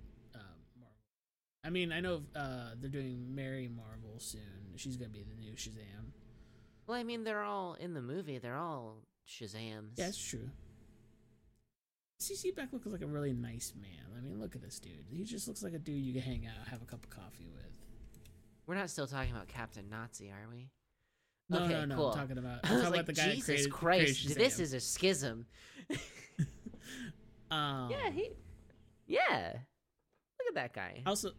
I 1.64 1.70
mean, 1.70 1.92
I 1.92 2.00
know 2.00 2.22
uh, 2.36 2.70
they're 2.78 2.90
doing 2.90 3.34
Mary 3.34 3.68
Marvel 3.68 4.18
soon. 4.18 4.40
She's 4.76 4.96
gonna 4.96 5.10
be 5.10 5.22
the 5.22 5.34
new 5.34 5.52
Shazam. 5.52 6.12
Well, 6.86 6.98
I 6.98 7.02
mean, 7.02 7.24
they're 7.24 7.42
all 7.42 7.74
in 7.74 7.94
the 7.94 8.02
movie. 8.02 8.38
They're 8.38 8.56
all 8.56 8.98
Shazams. 9.26 9.92
Yeah, 9.96 10.08
it's 10.08 10.22
true. 10.22 10.50
CC 12.20 12.54
Beck 12.54 12.72
looks 12.72 12.86
like 12.86 13.02
a 13.02 13.06
really 13.06 13.32
nice 13.32 13.72
man. 13.80 13.90
I 14.16 14.20
mean, 14.20 14.40
look 14.40 14.54
at 14.54 14.62
this 14.62 14.78
dude. 14.78 15.06
He 15.10 15.24
just 15.24 15.48
looks 15.48 15.62
like 15.62 15.72
a 15.72 15.78
dude 15.78 16.04
you 16.04 16.12
can 16.12 16.22
hang 16.22 16.46
out, 16.46 16.68
have 16.68 16.82
a 16.82 16.84
cup 16.84 17.04
of 17.04 17.10
coffee 17.10 17.48
with. 17.52 17.78
We're 18.66 18.76
not 18.76 18.90
still 18.90 19.06
talking 19.06 19.32
about 19.32 19.48
Captain 19.48 19.88
Nazi, 19.90 20.30
are 20.30 20.48
we? 20.50 20.70
No, 21.50 21.64
Okay, 21.64 21.72
no, 21.72 21.84
no. 21.84 21.96
cool. 21.96 22.10
I'm 22.12 22.18
talking 22.18 22.38
about. 22.38 22.60
I'm 22.64 22.70
talking 22.70 22.84
like, 22.84 22.94
about 22.94 23.06
the 23.06 23.12
guy 23.12 23.34
Jesus 23.34 23.46
created, 23.66 23.72
Christ, 23.72 24.24
created 24.24 24.42
this 24.44 24.60
is 24.60 24.74
a 24.74 24.80
schism. 24.80 25.46
Um, 27.50 27.90
yeah, 27.90 28.10
he. 28.10 28.30
Yeah, 29.06 29.52
look 29.52 30.48
at 30.48 30.54
that 30.54 30.72
guy. 30.72 31.02
Also, 31.06 31.30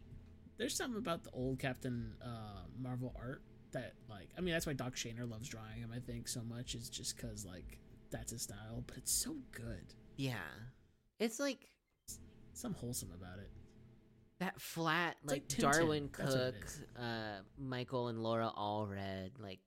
there's 0.57 0.75
something 0.75 0.97
about 0.97 1.23
the 1.23 1.31
old 1.31 1.59
Captain 1.59 2.13
uh, 2.23 2.61
Marvel 2.81 3.13
art 3.19 3.41
that, 3.71 3.93
like, 4.09 4.29
I 4.37 4.41
mean, 4.41 4.53
that's 4.53 4.65
why 4.65 4.73
Doc 4.73 4.95
Shaner 4.95 5.29
loves 5.29 5.49
drawing 5.49 5.79
him. 5.79 5.91
I 5.93 5.99
think 5.99 6.27
so 6.27 6.41
much 6.43 6.75
is 6.75 6.89
just 6.89 7.17
because, 7.17 7.45
like, 7.45 7.79
that's 8.11 8.31
his 8.31 8.43
style, 8.43 8.83
but 8.87 8.97
it's 8.97 9.11
so 9.11 9.35
good. 9.51 9.93
Yeah. 10.15 10.35
It's 11.19 11.39
like 11.39 11.67
Some 12.53 12.73
wholesome 12.73 13.11
about 13.13 13.39
it. 13.39 13.49
that 14.39 14.59
flat, 14.61 15.17
It's 15.23 15.31
like, 15.31 15.43
like 15.49 15.73
Darwyn 15.73 16.09
That's 16.17 16.35
what 16.35 16.41
it 16.41 16.55
Cooke, 16.61 16.87
uh, 16.99 17.39
Michael 17.57 18.07
and 18.07 18.21
Laura 18.23 18.49
all 18.55 18.87
Allred, 18.87 19.31
like 19.39 19.59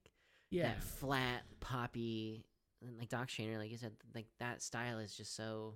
Yeah, 0.51 0.69
that 0.69 0.83
flat, 0.83 1.43
poppy, 1.61 2.47
and 2.83 2.99
like 2.99 3.09
Doc 3.09 3.29
Shaner, 3.29 3.59
like 3.59 3.71
you 3.71 3.77
said, 3.77 3.93
like 4.15 4.27
that 4.39 4.63
style 4.63 4.99
is 4.99 5.15
just 5.15 5.37
so. 5.37 5.75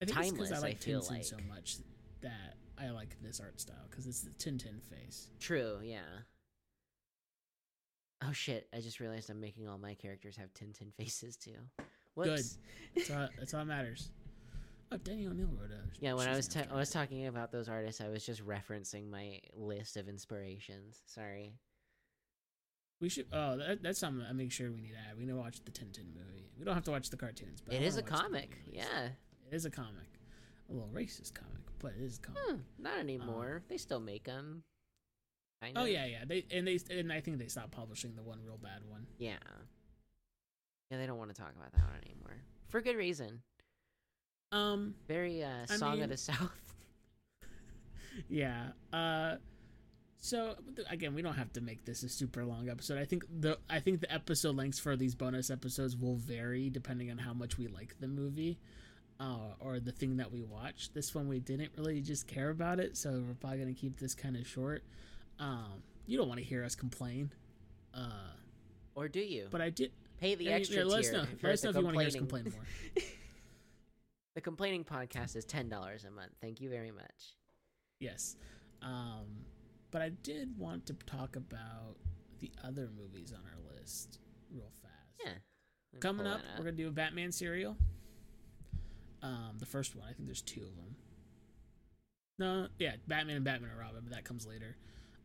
I 0.00 0.04
it's 0.04 0.16
I 0.16 0.22
timeless, 0.22 0.52
I 0.52 0.74
feel 0.74 1.02
Tintin 1.02 1.24
so 1.24 1.36
much 1.48 1.76
that 2.22 2.56
I 2.80 2.90
like 2.90 3.16
this 3.22 3.40
art 3.40 3.60
style 3.60 3.86
because 3.90 4.06
it's 4.06 4.20
the 4.22 4.30
Tintin 4.30 4.80
face. 4.82 5.28
True, 5.38 5.78
yeah. 5.82 6.00
Oh 8.22 8.32
shit! 8.32 8.68
I 8.74 8.80
just 8.80 9.00
realized 9.00 9.30
I'm 9.30 9.40
making 9.40 9.68
all 9.68 9.78
my 9.78 9.94
characters 9.94 10.36
have 10.36 10.52
Tintin 10.52 10.92
faces 10.96 11.36
too. 11.36 11.56
Whoops. 12.14 12.58
That's 12.94 13.10
all, 13.10 13.28
that's 13.38 13.54
all 13.54 13.60
that 13.60 13.66
matters. 13.66 14.10
Oh, 14.92 14.96
Denny 14.96 15.26
O'Neil 15.26 15.48
wrote 15.58 15.70
a. 15.70 15.80
Yeah, 16.00 16.14
when 16.14 16.28
I 16.28 16.34
was 16.34 16.48
ta- 16.48 16.64
I 16.70 16.74
was 16.74 16.90
talking 16.90 17.26
about 17.28 17.52
those 17.52 17.68
artists, 17.68 18.00
I 18.00 18.08
was 18.08 18.26
just 18.26 18.44
referencing 18.44 19.08
my 19.08 19.38
list 19.54 19.96
of 19.96 20.08
inspirations. 20.08 21.00
Sorry. 21.06 21.54
We 23.00 23.08
should. 23.08 23.26
Oh, 23.32 23.56
that, 23.56 23.82
that's 23.82 23.98
something 23.98 24.26
I 24.28 24.32
make 24.32 24.52
sure 24.52 24.70
we 24.70 24.80
need 24.82 24.90
to 24.90 24.98
add. 24.98 25.16
We 25.16 25.24
need 25.24 25.32
to 25.32 25.38
watch 25.38 25.64
the 25.64 25.70
Tintin 25.70 26.12
movie. 26.14 26.50
We 26.58 26.64
don't 26.64 26.74
have 26.74 26.84
to 26.84 26.90
watch 26.90 27.08
the 27.08 27.16
cartoons, 27.16 27.60
but 27.64 27.74
I 27.74 27.78
It 27.78 27.82
is 27.84 27.96
a 27.96 28.02
wanna 28.02 28.10
watch 28.12 28.20
the 28.20 28.24
comic. 28.24 28.58
Yeah. 28.70 29.08
it 29.50 29.54
is 29.54 29.64
a 29.64 29.70
comic. 29.70 30.19
A 30.70 30.72
little 30.72 30.88
racist 30.92 31.34
comic, 31.34 31.62
but 31.80 31.92
it 31.98 32.04
is 32.04 32.18
a 32.18 32.20
comic. 32.20 32.42
Hmm, 32.46 32.56
not 32.78 32.98
anymore. 32.98 33.62
they 33.68 33.76
still 33.76 34.00
make 34.00 34.24
them. 34.24 34.62
Kind 35.60 35.76
Oh 35.76 35.84
yeah, 35.84 36.06
yeah. 36.06 36.24
They 36.26 36.44
and 36.52 36.66
they 36.66 36.78
and 36.90 37.12
I 37.12 37.20
think 37.20 37.38
they 37.38 37.48
stopped 37.48 37.72
publishing 37.72 38.14
the 38.16 38.22
one 38.22 38.38
real 38.44 38.56
bad 38.56 38.82
one. 38.88 39.06
Yeah. 39.18 39.36
Yeah, 40.90 40.98
they 40.98 41.06
don't 41.06 41.18
want 41.18 41.34
to 41.34 41.40
talk 41.40 41.52
about 41.56 41.72
that 41.72 41.82
one 41.84 42.00
anymore 42.04 42.36
for 42.68 42.80
good 42.80 42.96
reason. 42.96 43.42
Um, 44.52 44.94
Very 45.06 45.42
uh, 45.44 45.66
I 45.68 45.76
song 45.76 45.94
mean- 45.94 46.04
of 46.04 46.10
the 46.10 46.16
South. 46.16 46.74
yeah. 48.28 48.68
Uh, 48.92 49.36
so 50.18 50.54
again, 50.88 51.14
we 51.14 51.22
don't 51.22 51.34
have 51.34 51.52
to 51.54 51.60
make 51.60 51.84
this 51.84 52.02
a 52.02 52.08
super 52.08 52.44
long 52.44 52.68
episode. 52.68 52.98
I 52.98 53.04
think 53.04 53.24
the 53.40 53.58
I 53.68 53.80
think 53.80 54.00
the 54.00 54.12
episode 54.12 54.56
lengths 54.56 54.78
for 54.78 54.96
these 54.96 55.14
bonus 55.14 55.50
episodes 55.50 55.96
will 55.96 56.16
vary 56.16 56.70
depending 56.70 57.10
on 57.10 57.18
how 57.18 57.32
much 57.32 57.58
we 57.58 57.68
like 57.68 57.96
the 58.00 58.08
movie. 58.08 58.58
Uh, 59.20 59.52
or 59.60 59.80
the 59.80 59.92
thing 59.92 60.16
that 60.16 60.32
we 60.32 60.42
watched. 60.42 60.94
This 60.94 61.14
one 61.14 61.28
we 61.28 61.40
didn't 61.40 61.72
really 61.76 62.00
just 62.00 62.26
care 62.26 62.48
about 62.48 62.80
it, 62.80 62.96
so 62.96 63.22
we're 63.26 63.34
probably 63.34 63.58
gonna 63.58 63.74
keep 63.74 63.98
this 64.00 64.14
kind 64.14 64.34
of 64.34 64.46
short. 64.46 64.82
Um, 65.38 65.82
you 66.06 66.16
don't 66.16 66.26
want 66.26 66.40
to 66.40 66.44
hear 66.44 66.64
us 66.64 66.74
complain, 66.74 67.30
uh, 67.94 68.32
or 68.94 69.08
do 69.08 69.20
you? 69.20 69.48
but 69.50 69.60
I 69.60 69.68
did. 69.68 69.92
Pay 70.18 70.34
the 70.36 70.48
I 70.48 70.52
mean, 70.52 70.60
extra 70.60 70.78
yeah, 70.78 70.84
let 70.84 71.00
us 71.00 71.12
know. 71.12 71.24
Let 71.42 71.52
us 71.52 71.64
know 71.64 71.70
if 71.70 71.76
you 71.76 71.84
want 71.84 71.96
to 71.96 72.00
hear 72.00 72.08
us 72.08 72.14
complain 72.16 72.44
more. 72.44 72.64
the 74.34 74.40
complaining 74.40 74.84
podcast 74.84 75.36
is 75.36 75.44
ten 75.44 75.68
dollars 75.68 76.04
a 76.04 76.10
month. 76.10 76.32
Thank 76.40 76.62
you 76.62 76.70
very 76.70 76.90
much. 76.90 77.36
Yes. 78.00 78.36
Um, 78.82 79.44
but 79.90 80.02
I 80.02 80.10
did 80.22 80.58
want 80.58 80.86
to 80.86 80.94
talk 81.06 81.36
about 81.36 81.96
the 82.40 82.50
other 82.64 82.88
movies 82.96 83.32
on 83.32 83.40
our 83.40 83.76
list 83.76 84.18
real 84.52 84.70
fast. 84.82 84.94
Yeah. 85.24 86.00
Coming 86.00 86.24
pull 86.24 86.34
up, 86.34 86.40
we're 86.56 86.64
going 86.64 86.76
to 86.76 86.82
do 86.82 86.88
a 86.88 86.92
Batman 86.92 87.32
serial. 87.32 87.76
Um, 89.22 89.56
the 89.58 89.66
first 89.66 89.94
one, 89.94 90.06
I 90.08 90.12
think 90.12 90.26
there's 90.26 90.42
two 90.42 90.62
of 90.62 90.76
them. 90.76 90.96
No, 92.38 92.68
yeah, 92.78 92.96
Batman 93.06 93.36
and 93.36 93.44
Batman 93.44 93.70
and 93.70 93.78
Robin, 93.78 94.00
but 94.02 94.14
that 94.14 94.24
comes 94.24 94.46
later. 94.46 94.76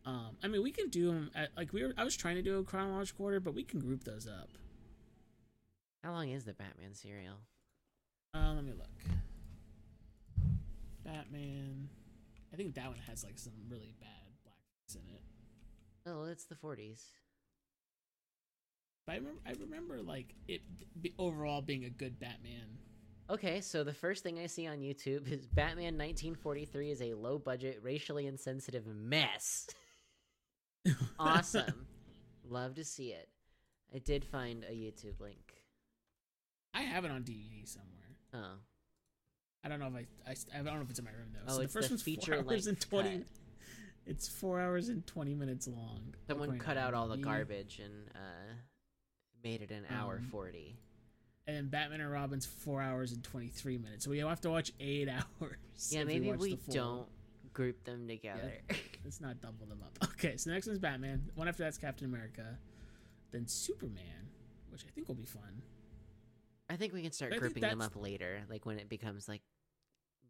Um, 0.06 0.38
I 0.44 0.48
mean, 0.48 0.62
we 0.62 0.72
can 0.72 0.90
do 0.90 1.08
them 1.08 1.32
at, 1.34 1.50
like 1.56 1.72
we 1.74 1.84
were. 1.84 1.94
I 1.98 2.04
was 2.04 2.16
trying 2.16 2.36
to 2.36 2.42
do 2.42 2.60
a 2.60 2.64
chronological 2.64 3.26
order, 3.26 3.40
but 3.40 3.56
we 3.56 3.64
can 3.64 3.80
group 3.80 4.04
those 4.04 4.28
up. 4.28 4.50
How 6.04 6.12
long 6.12 6.30
is 6.30 6.44
the 6.44 6.54
Batman 6.54 6.94
serial? 6.94 7.36
Uh, 8.34 8.54
let 8.54 8.64
me 8.64 8.74
look. 8.74 8.90
Batman. 11.04 11.90
I 12.54 12.58
think 12.58 12.76
that 12.76 12.88
one 12.88 13.00
has 13.08 13.24
like 13.24 13.40
some 13.40 13.54
really 13.70 13.94
bad 14.00 14.10
blackface 14.46 14.96
in 14.96 15.14
it. 15.14 15.22
Oh, 16.06 16.26
it's 16.26 16.46
the 16.46 16.56
forties. 16.56 17.04
But 19.08 19.14
I 19.14 19.16
remember, 19.18 19.42
I 19.48 19.52
remember 19.60 20.02
like 20.02 20.36
it 20.48 20.62
be, 21.02 21.14
overall 21.18 21.62
being 21.62 21.86
a 21.86 21.90
good 21.90 22.20
Batman. 22.20 22.78
Okay, 23.30 23.60
so 23.62 23.84
the 23.84 23.94
first 23.94 24.22
thing 24.24 24.38
I 24.40 24.46
see 24.46 24.68
on 24.68 24.80
YouTube 24.80 25.32
is 25.32 25.48
Batman 25.48 25.98
1943 25.98 26.92
is 26.92 27.02
a 27.02 27.14
low 27.16 27.40
budget, 27.40 27.80
racially 27.82 28.28
insensitive 28.28 28.86
mess. 28.88 29.68
Awesome. 31.18 31.88
Love 32.48 32.76
to 32.76 32.84
see 32.86 33.08
it. 33.08 33.28
I 33.94 33.98
did 33.98 34.24
find 34.24 34.64
a 34.70 34.72
YouTube 34.72 35.20
link. 35.20 35.56
I 36.76 36.82
have 36.84 37.06
it 37.06 37.10
on 37.12 37.24
DVD 37.24 37.68
somewhere. 37.68 38.16
Oh. 38.36 38.60
I 39.64 39.68
don't 39.70 39.80
know 39.80 39.88
if 39.88 39.96
I, 40.28 40.30
I, 40.30 40.60
I 40.60 40.64
don't 40.64 40.76
know 40.76 40.82
if 40.84 40.90
it's 40.92 41.00
in 41.00 41.06
my 41.06 41.12
room 41.12 41.30
though. 41.34 41.40
Oh, 41.48 41.56
so 41.56 41.62
the 41.64 41.68
first 41.70 41.88
the 41.90 41.94
one's 41.94 42.04
four 42.04 42.06
feature 42.14 42.36
hours 42.48 42.68
and 42.68 42.80
twenty. 42.80 43.18
cut. 43.18 43.28
It's 44.06 44.28
four 44.28 44.62
hours 44.62 44.90
and 44.90 45.08
twenty 45.08 45.34
minutes 45.34 45.68
long. 45.68 46.14
Someone 46.28 46.60
cut 46.60 46.78
out 46.78 46.94
all 46.94 47.08
the 47.08 47.18
garbage 47.18 47.82
and 47.84 48.10
uh, 48.14 48.54
made 49.44 49.64
it 49.64 49.72
an 49.72 49.86
hour 49.90 50.18
Um, 50.18 50.28
40. 50.30 50.78
And 51.48 51.56
then 51.56 51.68
Batman 51.68 52.02
and 52.02 52.12
Robin's 52.12 52.46
four 52.46 52.82
hours 52.82 53.12
and 53.12 53.24
twenty 53.24 53.50
three 53.50 53.78
minutes. 53.78 54.04
So 54.06 54.12
we 54.12 54.18
have 54.20 54.42
to 54.42 54.50
watch 54.50 54.72
eight 54.80 55.08
hours. 55.42 55.90
Yeah, 55.90 56.04
maybe 56.04 56.32
we 56.32 56.56
the 56.56 56.72
don't 56.72 57.08
group 57.54 57.84
them 57.84 58.08
together. 58.08 58.54
Let's 59.04 59.22
not 59.22 59.40
double 59.42 59.66
them 59.68 59.80
up. 59.84 59.98
Okay, 60.16 60.38
so 60.38 60.50
the 60.50 60.56
next 60.56 60.66
one's 60.68 60.80
Batman. 60.80 61.30
One 61.36 61.48
after 61.48 61.64
that's 61.64 61.78
Captain 61.78 62.06
America. 62.08 62.58
Then 63.32 63.48
Superman, 63.48 64.30
which 64.70 64.84
I 64.88 64.92
think 64.96 65.08
will 65.08 65.16
be 65.16 65.26
fun. 65.26 65.62
I 66.70 66.78
think 66.78 66.94
we 66.94 67.04
can 67.04 67.12
start 67.12 67.32
think 67.32 67.42
grouping 67.42 67.62
them 67.62 67.82
up 67.82 67.96
later, 67.96 68.42
like 68.50 68.66
when 68.66 68.80
it 68.80 68.90
becomes 68.90 69.28
like 69.28 69.42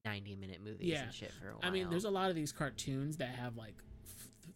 90 0.06 0.36
minute 0.36 0.60
movies 0.64 0.88
Yeah. 0.90 1.04
and 1.04 1.14
shit 1.14 1.32
for 1.32 1.50
a 1.50 1.52
while. 1.54 1.62
I 1.64 1.70
mean, 1.70 1.90
there's 1.90 2.04
a 2.06 2.10
lot 2.10 2.30
of 2.30 2.36
these 2.36 2.52
cartoons 2.52 3.18
that 3.18 3.30
have 3.30 3.56
like 3.56 3.76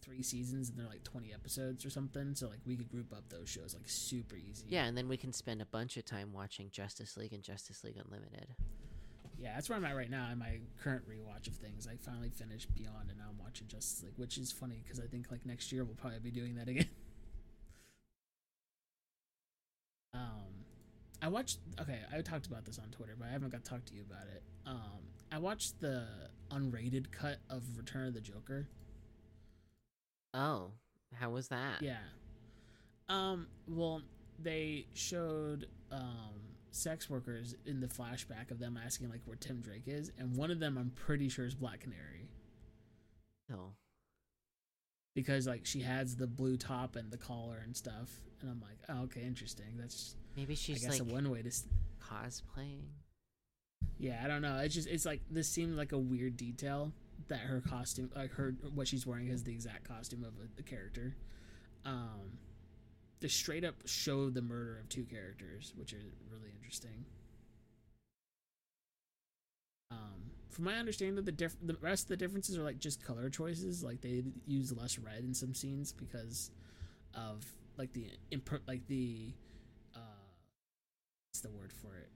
three 0.02 0.24
seasons 0.24 0.70
and 0.70 0.78
they're 0.78 0.88
like 0.88 1.04
20 1.04 1.34
episodes 1.34 1.86
or 1.86 1.90
something. 1.90 2.36
So 2.36 2.48
like 2.48 2.60
we 2.66 2.76
could 2.76 2.90
group 2.90 3.14
up 3.14 3.30
those 3.30 3.50
shows 3.50 3.74
like 3.74 3.88
super 3.88 4.36
easy. 4.36 4.66
Yeah, 4.68 4.86
and 4.86 4.98
then 4.98 5.08
we 5.08 5.18
can 5.18 5.34
spend 5.34 5.62
a 5.62 5.66
bunch 5.66 5.98
of 5.98 6.06
time 6.06 6.34
watching 6.34 6.70
Justice 6.72 7.18
League 7.18 7.34
and 7.34 7.44
Justice 7.44 7.84
League 7.84 7.98
Unlimited. 8.04 8.56
Yeah, 9.38 9.54
that's 9.56 9.70
where 9.70 9.78
I'm 9.78 9.86
at 9.86 9.96
right 9.96 10.10
now 10.10 10.28
in 10.32 10.40
my 10.40 10.60
current 10.84 11.04
rewatch 11.08 11.48
of 11.48 11.54
things. 11.54 11.88
I 11.88 11.96
finally 11.96 12.30
finished 12.30 12.74
Beyond 12.76 13.10
and 13.10 13.18
now 13.18 13.26
I'm 13.30 13.40
watching 13.40 13.68
Justice 13.68 14.04
League, 14.04 14.18
which 14.18 14.38
is 14.38 14.52
funny 14.52 14.82
because 14.84 15.00
I 15.00 15.06
think 15.06 15.32
like 15.32 15.46
next 15.46 15.72
year 15.72 15.86
we'll 15.86 15.96
probably 15.96 16.20
be 16.20 16.32
doing 16.32 16.56
that 16.56 16.68
again. 16.68 16.90
um, 20.14 20.66
I 21.22 21.30
watched. 21.30 21.60
Okay, 21.80 22.00
I 22.14 22.22
talked 22.22 22.48
about 22.48 22.66
this 22.66 22.80
on 22.80 22.90
Twitter, 22.92 23.16
but 23.18 23.28
I 23.28 23.32
haven't 23.32 23.52
got 23.52 23.64
to 23.64 23.70
talk 23.70 23.86
to 23.86 23.94
you 23.94 24.02
about 24.02 24.28
it. 24.34 24.44
Um, 24.66 25.00
I 25.32 25.38
watched 25.38 25.80
the 25.80 26.06
unrated 26.52 27.12
cut 27.12 27.38
of 27.50 27.64
Return 27.78 28.08
of 28.08 28.14
the 28.14 28.22
Joker. 28.22 28.68
Oh, 30.34 30.72
how 31.14 31.30
was 31.32 31.48
that? 31.50 31.82
Yeah. 31.82 31.98
Um. 33.08 33.48
Well, 33.68 34.02
they 34.42 34.86
showed 34.94 35.68
um 35.92 36.40
sex 36.72 37.10
workers 37.10 37.56
in 37.66 37.80
the 37.80 37.88
flashback 37.88 38.52
of 38.52 38.60
them 38.60 38.80
asking 38.84 39.10
like 39.10 39.22
where 39.26 39.38
Tim 39.38 39.60
Drake 39.62 39.84
is, 39.88 40.12
and 40.20 40.36
one 40.36 40.52
of 40.52 40.60
them 40.60 40.78
I'm 40.78 40.92
pretty 40.92 41.28
sure 41.30 41.46
is 41.46 41.56
Black 41.56 41.80
Canary 41.82 42.30
Oh. 43.52 43.72
because 45.16 45.48
like 45.48 45.66
she 45.66 45.82
has 45.82 46.16
the 46.16 46.28
blue 46.28 46.56
top 46.58 46.96
and 46.96 47.10
the 47.12 47.18
collar 47.18 47.60
and 47.64 47.76
stuff, 47.76 48.22
and 48.42 48.50
I'm 48.52 48.62
like, 48.62 48.78
oh, 48.90 49.04
okay, 49.06 49.22
interesting. 49.22 49.78
That's 49.78 50.16
Maybe 50.38 50.54
she's 50.56 50.86
I 50.86 50.90
guess 50.90 51.00
like 51.00 51.10
a 51.10 51.14
one 51.14 51.30
way 51.32 51.42
to. 51.42 51.50
cosplaying. 52.00 52.84
Yeah, 53.98 54.22
I 54.24 54.28
don't 54.28 54.42
know. 54.44 54.58
It's 54.60 54.76
just 54.76 54.88
it's 54.88 55.06
like 55.06 55.22
this 55.32 55.50
seemed 55.50 55.76
like 55.76 55.92
a 55.92 55.98
weird 55.98 56.38
detail 56.38 56.94
that 57.28 57.40
her 57.40 57.62
costume, 57.62 58.10
like 58.16 58.32
her 58.32 58.56
what 58.74 58.88
she's 58.88 59.06
wearing, 59.06 59.28
is 59.28 59.44
the 59.44 59.52
exact 59.52 59.88
costume 59.88 60.24
of 60.24 60.34
a, 60.40 60.60
a 60.60 60.64
character. 60.64 61.16
Um, 61.86 62.38
they 63.20 63.28
straight 63.28 63.64
up 63.64 63.76
show 63.86 64.30
the 64.30 64.42
murder 64.42 64.78
of 64.80 64.90
two 64.90 65.04
characters, 65.04 65.74
which 65.76 65.94
is 65.94 66.04
really 66.32 66.52
interesting. 66.56 67.06
Um, 69.92 70.32
from 70.50 70.66
my 70.66 70.76
understanding, 70.76 71.16
that 71.16 71.26
the 71.26 71.32
diff- 71.32 71.58
the 71.62 71.76
rest 71.82 72.04
of 72.04 72.10
the 72.10 72.18
differences 72.18 72.58
are 72.58 72.64
like 72.64 72.80
just 72.80 73.04
color 73.04 73.30
choices. 73.30 73.84
Like 73.84 74.02
they 74.02 74.24
use 74.46 74.72
less 74.72 74.98
red 74.98 75.24
in 75.24 75.34
some 75.34 75.54
scenes 75.54 75.92
because 75.92 76.52
of 77.14 77.46
like 77.78 77.92
the 77.94 78.08
imp- 78.32 78.62
like 78.68 78.88
the 78.88 79.34
uh, 79.96 80.00
what's 81.30 81.42
the 81.42 81.50
word 81.50 81.74
for 81.74 81.96
it? 81.98 82.10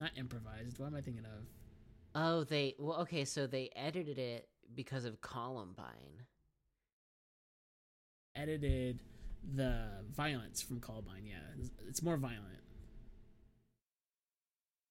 Not 0.00 0.10
improvised. 0.16 0.78
What 0.78 0.86
am 0.86 0.94
I 0.94 1.00
thinking 1.00 1.24
of? 1.24 1.46
Oh, 2.18 2.44
they 2.44 2.74
well, 2.78 3.00
okay, 3.02 3.24
so 3.26 3.46
they 3.46 3.68
edited 3.76 4.18
it 4.18 4.48
because 4.74 5.04
of 5.04 5.20
Columbine. 5.20 6.24
Edited 8.34 9.00
the 9.54 9.86
violence 10.14 10.62
from 10.62 10.80
Columbine. 10.80 11.26
Yeah, 11.26 11.36
it's- 11.58 11.70
it's 11.86 12.02
more 12.02 12.16
violent. 12.16 12.60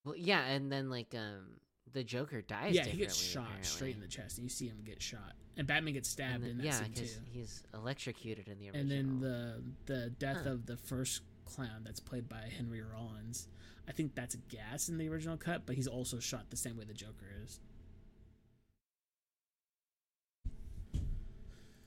Well, 0.03 0.15
yeah, 0.15 0.45
and 0.45 0.71
then 0.71 0.89
like 0.91 1.15
um, 1.15 1.59
the 1.93 2.03
Joker 2.03 2.41
dies. 2.41 2.75
yeah, 2.75 2.85
he 2.85 2.97
gets 2.97 3.15
shot 3.15 3.47
straight 3.63 3.95
in 3.95 4.01
the 4.01 4.07
chest, 4.07 4.38
and 4.38 4.45
you 4.45 4.49
see 4.49 4.67
him 4.67 4.81
get 4.83 5.01
shot. 5.01 5.33
And 5.57 5.65
Batman 5.65 5.93
gets 5.95 6.09
stabbed 6.09 6.43
then- 6.43 6.51
in 6.51 6.57
that 6.57 6.63
yeah, 6.65 6.71
scene 6.83 6.93
too. 6.93 7.07
he's 7.31 7.63
electrocuted 7.73 8.47
in 8.47 8.59
the 8.59 8.69
original. 8.69 8.81
And 8.81 8.91
then 8.91 9.19
the 9.19 9.63
the 9.91 10.09
death 10.11 10.43
Huh. 10.43 10.51
of 10.51 10.65
the 10.67 10.77
first 10.77 11.21
clown 11.45 11.81
that's 11.84 11.99
played 11.99 12.27
by 12.27 12.49
Henry 12.58 12.81
Rollins. 12.81 13.47
I 13.88 13.91
think 13.91 14.15
that's 14.15 14.36
gas 14.49 14.89
in 14.89 14.97
the 14.97 15.08
original 15.10 15.38
cut, 15.38 15.65
but 15.65 15.75
he's 15.75 15.88
also 15.88 16.19
shot 16.19 16.49
the 16.49 16.58
same 16.58 16.77
way 16.77 16.86
the 16.86 16.93
Joker 16.93 17.27
is. 17.43 17.60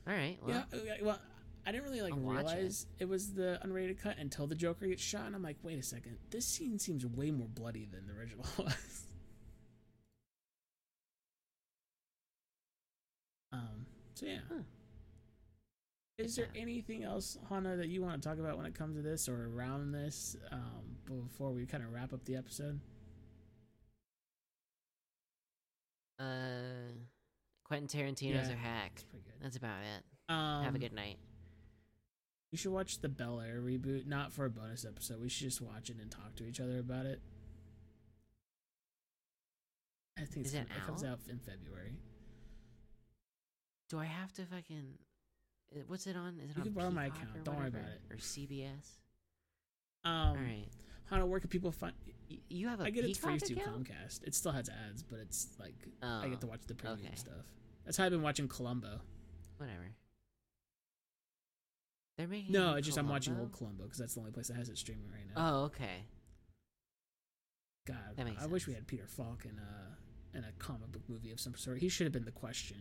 All 0.07 0.13
right. 0.15 0.37
Well, 0.41 0.65
yeah, 0.73 0.93
well, 1.03 1.19
I 1.67 1.71
didn't 1.71 1.83
really 1.83 2.01
like 2.01 2.13
I'll 2.13 2.19
watch 2.19 2.45
it. 2.45 2.55
realize 2.55 2.87
it. 2.99 3.07
was 3.07 3.33
the 3.33 3.59
unrated 3.63 4.01
cut 4.01 4.17
until 4.17 4.47
the 4.47 4.55
Joker 4.55 4.87
gets 4.87 5.03
shot, 5.03 5.25
and 5.27 5.35
I'm 5.35 5.43
like, 5.43 5.57
wait 5.61 5.77
a 5.77 5.83
second, 5.83 6.17
this 6.31 6.45
scene 6.45 6.79
seems 6.79 7.05
way 7.05 7.31
more 7.31 7.47
bloody 7.47 7.85
than 7.91 8.07
the 8.07 8.13
original 8.13 8.45
was. 8.57 9.03
um. 13.51 13.85
So 14.15 14.25
yeah. 14.25 14.39
Huh. 14.49 14.61
Is 16.19 16.35
there 16.35 16.49
anything 16.53 17.03
else, 17.03 17.37
Hana, 17.49 17.77
that 17.77 17.87
you 17.87 18.01
want 18.01 18.21
to 18.21 18.27
talk 18.27 18.39
about 18.39 18.57
when 18.57 18.65
it 18.65 18.75
comes 18.75 18.97
to 18.97 19.01
this 19.01 19.29
or 19.29 19.49
around 19.55 19.93
this 19.93 20.35
um, 20.51 20.97
before 21.05 21.51
we 21.51 21.65
kind 21.65 21.81
of 21.83 21.93
wrap 21.93 22.13
up 22.13 22.25
the 22.25 22.35
episode? 22.35 22.79
uh, 26.19 26.91
Quentin 27.63 27.87
Tarantino's 27.87 28.49
Yeah, 28.49 28.53
a 28.53 28.57
hack. 28.57 28.91
It's 28.95 29.03
pretty 29.05 29.23
good. 29.23 29.35
That's 29.41 29.55
about 29.55 29.79
it. 29.83 30.03
Um, 30.33 30.63
Have 30.65 30.75
a 30.75 30.79
good 30.79 30.91
night. 30.91 31.17
You 32.51 32.57
should 32.57 32.71
watch 32.73 32.99
the 32.99 33.09
Bel 33.09 33.39
Air 33.39 33.61
reboot, 33.61 34.05
not 34.05 34.33
for 34.33 34.43
a 34.43 34.49
bonus 34.49 34.83
episode. 34.83 35.21
We 35.21 35.29
should 35.29 35.47
just 35.47 35.61
watch 35.61 35.89
it 35.89 35.97
and 36.01 36.11
talk 36.11 36.35
to 36.35 36.45
each 36.45 36.59
other 36.59 36.79
about 36.79 37.05
it. 37.05 37.21
I 40.17 40.25
think 40.25 40.47
it 40.47 40.67
comes 40.85 41.03
out 41.03 41.19
in 41.29 41.39
February. 41.39 41.93
Do 43.89 43.99
I 43.99 44.05
have 44.05 44.33
to 44.33 44.45
fucking? 44.45 44.95
Uh, 45.75 45.79
What's 45.87 46.07
it 46.07 46.15
on? 46.15 46.39
Is 46.43 46.51
it 46.51 46.55
You 46.57 46.61
on 46.61 46.63
can 46.63 46.73
borrow 46.73 46.91
my 46.91 47.05
Peacock 47.05 47.21
account. 47.23 47.37
or 47.37 47.41
Don't 47.43 47.57
worry 47.57 47.67
about 47.67 47.81
it. 47.83 48.01
Or 48.11 48.17
CBS. 48.17 48.97
Um, 50.05 50.11
All 50.13 50.35
right. 50.35 50.65
Hana, 51.09 51.25
where 51.25 51.39
can 51.39 51.49
people 51.49 51.71
find? 51.71 51.93
Y- 52.29 52.37
you 52.49 52.67
have 52.67 52.79
a 52.79 52.83
I 52.83 52.89
get 52.91 53.05
it 53.05 53.17
free 53.17 53.39
through 53.39 53.57
account? 53.57 53.83
Comcast. 53.89 54.23
It 54.23 54.35
still 54.35 54.51
has 54.51 54.69
ads, 54.69 55.03
but 55.03 55.19
it's 55.19 55.47
like 55.59 55.75
I 56.03 56.27
get 56.27 56.39
to 56.41 56.47
Oh, 56.47 56.49
watch 56.51 56.61
the 56.67 56.75
premium 56.75 56.99
okay. 57.07 57.15
stuff. 57.15 57.45
That's 57.85 57.97
how 57.97 58.05
I've 58.05 58.11
been 58.11 58.21
watching 58.21 58.47
Columbo. 58.47 58.99
Whatever. 59.57 59.95
They're 62.17 62.27
making. 62.27 62.51
No, 62.51 62.75
it's 62.75 62.85
just 62.85 62.97
I'm 62.99 63.07
watching 63.09 63.37
old 63.39 63.51
Columbo 63.53 63.83
because 63.83 63.97
that's 63.97 64.13
the 64.13 64.19
only 64.19 64.31
place 64.31 64.47
that 64.49 64.57
has 64.57 64.69
it 64.69 64.77
streaming 64.77 65.09
right 65.11 65.25
now. 65.35 65.51
Oh, 65.61 65.63
okay. 65.65 66.03
God, 67.87 67.97
I 68.39 68.45
wish 68.45 68.67
we 68.67 68.73
had 68.73 68.85
Peter 68.85 69.07
Falk 69.07 69.45
in 69.45 69.57
a 69.57 70.37
in 70.37 70.43
a 70.43 70.51
comic 70.59 70.91
book 70.91 71.01
movie 71.07 71.31
of 71.31 71.39
some 71.39 71.55
sort. 71.55 71.79
He 71.79 71.89
should 71.89 72.05
have 72.05 72.11
been 72.13 72.25
the 72.25 72.31
question. 72.31 72.77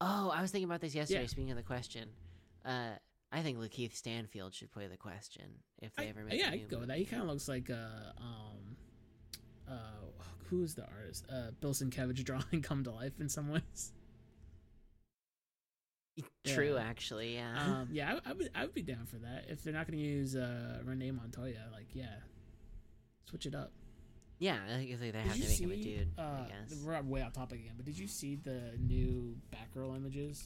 Oh, 0.00 0.30
I 0.34 0.40
was 0.42 0.50
thinking 0.50 0.68
about 0.68 0.80
this 0.80 0.94
yesterday. 0.94 1.22
Yeah. 1.22 1.26
Speaking 1.26 1.50
of 1.50 1.56
the 1.56 1.62
question, 1.62 2.08
uh, 2.64 2.90
I 3.32 3.42
think 3.42 3.58
Lakeith 3.58 3.94
Stanfield 3.94 4.54
should 4.54 4.72
play 4.72 4.86
the 4.86 4.96
question 4.96 5.44
if 5.82 5.94
they 5.94 6.04
I, 6.04 6.06
ever 6.08 6.24
make. 6.24 6.34
It. 6.34 6.40
Yeah, 6.40 6.50
I 6.50 6.58
could 6.58 6.68
go 6.70 6.78
with 6.78 6.88
that. 6.88 6.98
He 6.98 7.04
kind 7.04 7.22
of 7.22 7.28
looks 7.28 7.48
like 7.48 7.70
uh 7.70 7.74
um 8.20 8.76
uh 9.68 9.74
who's 10.48 10.74
the 10.74 10.84
artist? 10.86 11.26
Uh, 11.32 11.50
Bill 11.60 11.72
Sienkiewicz 11.72 12.24
drawing 12.24 12.60
come 12.62 12.82
to 12.84 12.90
life 12.90 13.20
in 13.20 13.28
some 13.28 13.50
ways. 13.50 13.92
True, 16.44 16.74
Yeah. 16.74 16.82
actually, 16.82 17.34
yeah. 17.34 17.62
Um, 17.64 17.88
yeah, 17.92 18.18
I, 18.26 18.30
I 18.30 18.32
would 18.32 18.50
I 18.54 18.62
would 18.62 18.74
be 18.74 18.82
down 18.82 19.06
for 19.06 19.16
that 19.18 19.44
if 19.48 19.62
they're 19.62 19.72
not 19.72 19.86
going 19.86 19.98
to 19.98 20.04
use 20.04 20.34
uh 20.34 20.78
Renee 20.84 21.10
Montoya. 21.12 21.68
Like, 21.72 21.88
yeah, 21.94 22.16
switch 23.28 23.46
it 23.46 23.54
up. 23.54 23.72
Yeah, 24.40 24.56
I 24.68 24.76
think 24.78 24.98
they 24.98 25.12
Did 25.12 25.14
have 25.16 25.36
you 25.36 25.42
to 25.44 25.48
make 25.48 25.58
see? 25.58 25.64
him 25.64 25.70
a 25.70 25.76
dude. 25.76 26.08
uh, 26.18 26.22
I 26.22 26.46
guess. 26.48 26.78
We're 26.82 27.00
way 27.02 27.22
off 27.22 27.32
topic 27.34 27.60
again, 27.60 27.74
but 27.76 27.84
did 27.84 27.96
you 27.98 28.08
see 28.08 28.34
the 28.36 28.72
new 28.78 29.36
Batgirl 29.54 29.94
images? 29.96 30.44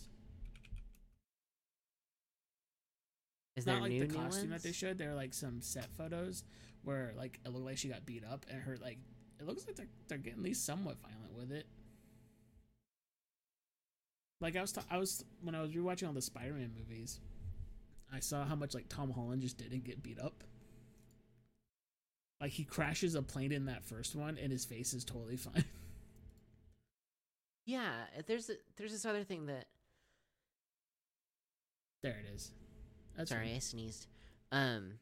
Is 3.56 3.66
not 3.66 3.74
there 3.74 3.82
like 3.82 3.90
new, 3.92 4.06
the 4.06 4.12
costume 4.14 4.50
ones? 4.50 4.62
that 4.62 4.68
they 4.68 4.72
showed. 4.72 4.98
There 4.98 5.10
were 5.10 5.14
like 5.14 5.32
some 5.32 5.60
set 5.62 5.86
photos 5.96 6.42
where 6.82 7.12
like 7.16 7.38
it 7.46 7.50
looked 7.52 7.64
like 7.66 7.78
she 7.78 7.88
got 7.88 8.04
beat 8.04 8.24
up, 8.24 8.44
and 8.50 8.60
her 8.62 8.76
like 8.82 8.98
it 9.38 9.46
looks 9.46 9.64
like 9.66 9.76
they're 9.76 9.86
they're 10.08 10.18
getting 10.18 10.40
at 10.40 10.44
least 10.44 10.66
somewhat 10.66 10.96
violent 11.00 11.32
with 11.36 11.52
it. 11.52 11.66
Like 14.40 14.56
I 14.56 14.60
was, 14.60 14.72
ta- 14.72 14.84
I 14.90 14.98
was 14.98 15.24
when 15.40 15.54
I 15.54 15.62
was 15.62 15.70
rewatching 15.70 16.06
all 16.08 16.12
the 16.12 16.20
Spider-Man 16.20 16.72
movies, 16.76 17.20
I 18.12 18.18
saw 18.18 18.44
how 18.44 18.56
much 18.56 18.74
like 18.74 18.88
Tom 18.88 19.10
Holland 19.12 19.40
just 19.40 19.56
didn't 19.56 19.84
get 19.84 20.02
beat 20.02 20.18
up. 20.18 20.42
Like 22.44 22.52
he 22.52 22.64
crashes 22.64 23.14
a 23.14 23.22
plane 23.22 23.52
in 23.52 23.64
that 23.64 23.86
first 23.86 24.14
one, 24.14 24.36
and 24.36 24.52
his 24.52 24.66
face 24.66 24.92
is 24.92 25.02
totally 25.02 25.36
fine. 25.38 25.64
Yeah, 27.64 27.90
there's 28.26 28.50
a, 28.50 28.56
there's 28.76 28.92
this 28.92 29.06
other 29.06 29.24
thing 29.24 29.46
that. 29.46 29.64
there 32.02 32.18
it 32.22 32.34
is. 32.34 32.50
That's 33.16 33.30
sorry, 33.30 33.46
fine. 33.46 33.56
I 33.56 33.58
sneezed. 33.60 34.08
Um, 34.52 34.98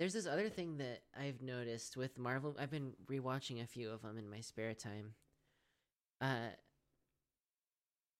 there's 0.00 0.12
this 0.12 0.26
other 0.26 0.48
thing 0.48 0.78
that 0.78 1.02
I've 1.16 1.40
noticed 1.40 1.96
with 1.96 2.18
Marvel. 2.18 2.56
I've 2.58 2.72
been 2.72 2.94
rewatching 3.08 3.62
a 3.62 3.66
few 3.68 3.92
of 3.92 4.02
them 4.02 4.18
in 4.18 4.28
my 4.28 4.40
spare 4.40 4.74
time. 4.74 5.14
Uh, 6.20 6.48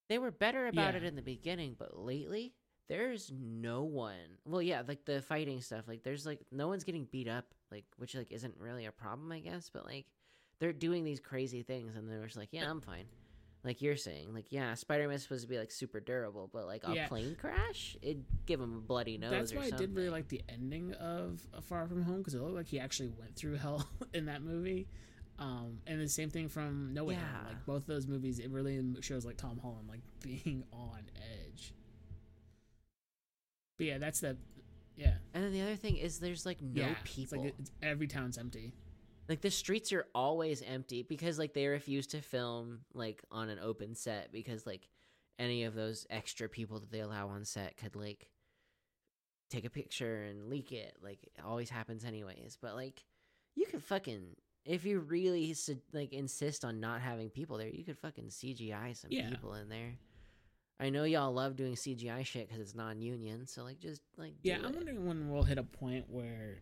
they 0.08 0.18
were 0.18 0.30
better 0.30 0.68
about 0.68 0.94
it 0.94 1.02
in 1.02 1.16
the 1.16 1.22
beginning, 1.22 1.74
but 1.76 1.98
lately 1.98 2.54
there's 2.88 3.32
no 3.34 3.82
one. 3.82 4.38
Well, 4.44 4.62
yeah, 4.62 4.82
like 4.86 5.04
the 5.04 5.22
fighting 5.22 5.60
stuff. 5.60 5.84
Like 5.88 6.02
there's 6.02 6.26
like 6.26 6.40
no 6.52 6.68
one's 6.68 6.84
getting 6.84 7.04
beat 7.10 7.28
up. 7.28 7.46
Like 7.70 7.84
which 7.96 8.14
like 8.14 8.30
isn't 8.32 8.54
really 8.58 8.86
a 8.86 8.92
problem, 8.92 9.32
I 9.32 9.40
guess. 9.40 9.70
But 9.72 9.84
like 9.86 10.06
they're 10.60 10.72
doing 10.72 11.04
these 11.04 11.20
crazy 11.20 11.62
things, 11.62 11.96
and 11.96 12.08
they're 12.08 12.24
just 12.24 12.36
like, 12.36 12.50
yeah, 12.52 12.70
I'm 12.70 12.80
fine. 12.80 13.06
Like 13.64 13.80
you're 13.80 13.96
saying, 13.96 14.34
like 14.34 14.46
yeah, 14.52 14.74
Spider 14.74 15.08
Man's 15.08 15.22
supposed 15.22 15.42
to 15.42 15.48
be 15.48 15.58
like 15.58 15.70
super 15.70 15.98
durable, 15.98 16.50
but 16.52 16.66
like 16.66 16.84
a 16.84 16.94
Yeah. 16.94 17.08
plane 17.08 17.34
crash, 17.34 17.96
it'd 18.02 18.24
give 18.44 18.60
him 18.60 18.76
a 18.76 18.80
bloody 18.80 19.16
nose. 19.16 19.30
That's 19.50 19.54
why 19.54 19.64
I 19.74 19.78
did 19.78 19.94
really 19.96 20.10
like 20.10 20.28
the 20.28 20.42
ending 20.50 20.92
of 20.94 21.40
Far 21.62 21.86
From 21.88 22.02
Home 22.02 22.18
because 22.18 22.34
it 22.34 22.42
looked 22.42 22.54
like 22.56 22.66
he 22.66 22.78
actually 22.78 23.08
went 23.18 23.34
through 23.36 23.56
hell 23.56 23.88
in 24.12 24.26
that 24.26 24.42
movie. 24.42 24.86
Um, 25.38 25.78
and 25.86 26.00
the 26.00 26.08
same 26.08 26.28
thing 26.30 26.48
from 26.48 26.92
No 26.92 27.04
Way 27.04 27.14
Home. 27.14 27.46
Like 27.48 27.64
both 27.66 27.86
those 27.86 28.06
movies, 28.06 28.38
it 28.38 28.50
really 28.50 28.80
shows 29.00 29.24
like 29.24 29.38
Tom 29.38 29.58
Holland 29.60 29.88
like 29.88 30.02
being 30.22 30.62
on 30.70 31.00
edge. 31.16 31.72
But 33.78 33.86
yeah, 33.86 33.98
that's 33.98 34.20
the 34.20 34.36
yeah 34.96 35.14
And 35.34 35.42
then 35.44 35.52
the 35.52 35.62
other 35.62 35.76
thing 35.76 35.96
is, 35.96 36.18
there's 36.20 36.46
like 36.46 36.60
no 36.62 36.82
yeah. 36.82 36.94
people. 37.04 37.22
It's 37.22 37.32
like 37.46 37.54
it's, 37.58 37.70
every 37.82 38.06
town's 38.06 38.38
empty. 38.38 38.72
like 39.28 39.40
the 39.40 39.50
streets 39.50 39.92
are 39.92 40.06
always 40.14 40.62
empty 40.62 41.02
because 41.02 41.38
like 41.38 41.52
they 41.54 41.66
refuse 41.66 42.06
to 42.08 42.20
film 42.20 42.80
like 42.94 43.22
on 43.30 43.48
an 43.48 43.58
open 43.60 43.94
set 43.94 44.30
because 44.32 44.66
like 44.66 44.88
any 45.38 45.64
of 45.64 45.74
those 45.74 46.06
extra 46.10 46.48
people 46.48 46.78
that 46.78 46.90
they 46.92 47.00
allow 47.00 47.28
on 47.28 47.44
set 47.44 47.76
could 47.76 47.96
like 47.96 48.28
take 49.50 49.64
a 49.64 49.70
picture 49.70 50.22
and 50.22 50.48
leak 50.48 50.72
it 50.72 50.94
like 51.02 51.18
it 51.24 51.32
always 51.44 51.70
happens 51.70 52.04
anyways 52.04 52.56
but 52.60 52.74
like 52.74 53.04
you 53.56 53.66
could 53.66 53.82
fucking 53.82 54.22
if 54.64 54.84
you 54.84 55.00
really 55.00 55.54
like 55.92 56.12
insist 56.12 56.64
on 56.64 56.80
not 56.80 57.00
having 57.00 57.28
people 57.30 57.56
there 57.58 57.68
you 57.68 57.84
could 57.84 57.98
fucking 57.98 58.26
cgi 58.28 58.96
some 58.96 59.10
Yeah. 59.10 59.28
people 59.28 59.54
in 59.54 59.68
there 59.68 59.94
i 60.80 60.90
know 60.90 61.04
y'all 61.04 61.32
love 61.32 61.56
doing 61.56 61.74
cgi 61.74 62.24
shit 62.26 62.48
because 62.48 62.60
it's 62.60 62.74
non-union 62.74 63.46
so 63.46 63.62
like 63.62 63.78
just 63.78 64.02
like 64.16 64.34
Yeah, 64.42 64.58
I'm 64.58 64.66
it. 64.66 64.76
wondering 64.76 65.06
when 65.06 65.28
we'll 65.30 65.42
hit 65.44 65.58
a 65.58 65.62
point 65.62 66.06
where 66.08 66.58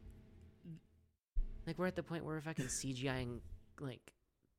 Like 1.66 1.78
we're 1.78 1.86
at 1.86 1.96
the 1.96 2.02
point 2.02 2.24
where 2.24 2.34
we're 2.34 2.40
fucking 2.40 2.66
CGIing 2.66 3.38
like 3.80 4.12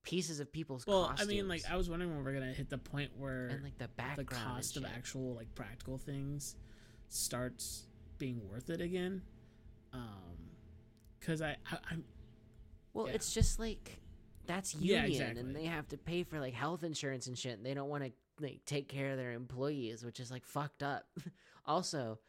pieces 0.03 0.39
of 0.39 0.51
people's 0.51 0.85
well, 0.87 1.07
costumes. 1.07 1.29
I 1.29 1.33
mean, 1.33 1.47
like 1.47 1.61
I 1.69 1.75
was 1.75 1.89
wondering 1.89 2.13
when 2.15 2.23
we're 2.23 2.33
gonna 2.33 2.53
hit 2.53 2.69
the 2.69 2.77
point 2.77 3.11
where 3.17 3.47
and 3.47 3.63
like 3.63 3.77
the 3.77 3.87
background, 3.89 4.27
the 4.29 4.35
cost 4.35 4.77
of 4.77 4.85
actual 4.85 5.33
like 5.35 5.53
practical 5.55 5.97
things 5.97 6.55
starts 7.09 7.87
being 8.17 8.41
worth 8.49 8.69
it 8.69 8.79
again 8.81 9.21
um 9.91 10.01
because 11.19 11.41
I, 11.41 11.57
I 11.71 11.77
i'm 11.91 12.03
Well, 12.93 13.07
yeah. 13.07 13.13
it's 13.13 13.33
just 13.33 13.59
like 13.59 13.99
that's 14.45 14.73
Yeah, 14.75 15.03
union, 15.05 15.11
exactly. 15.21 15.39
and 15.41 15.55
they 15.55 15.65
have 15.65 15.87
to 15.89 15.97
pay 15.97 16.23
for 16.23 16.39
like 16.39 16.53
health 16.53 16.83
insurance 16.83 17.27
and 17.27 17.37
shit. 17.37 17.57
And 17.57 17.65
they 17.65 17.73
don't 17.73 17.89
want 17.89 18.03
to 18.03 18.11
like 18.39 18.61
take 18.65 18.87
care 18.89 19.11
of 19.11 19.17
their 19.17 19.31
employees, 19.31 20.03
which 20.03 20.19
is 20.19 20.31
like 20.31 20.45
fucked 20.45 20.83
up. 20.83 21.05
also, 21.65 22.19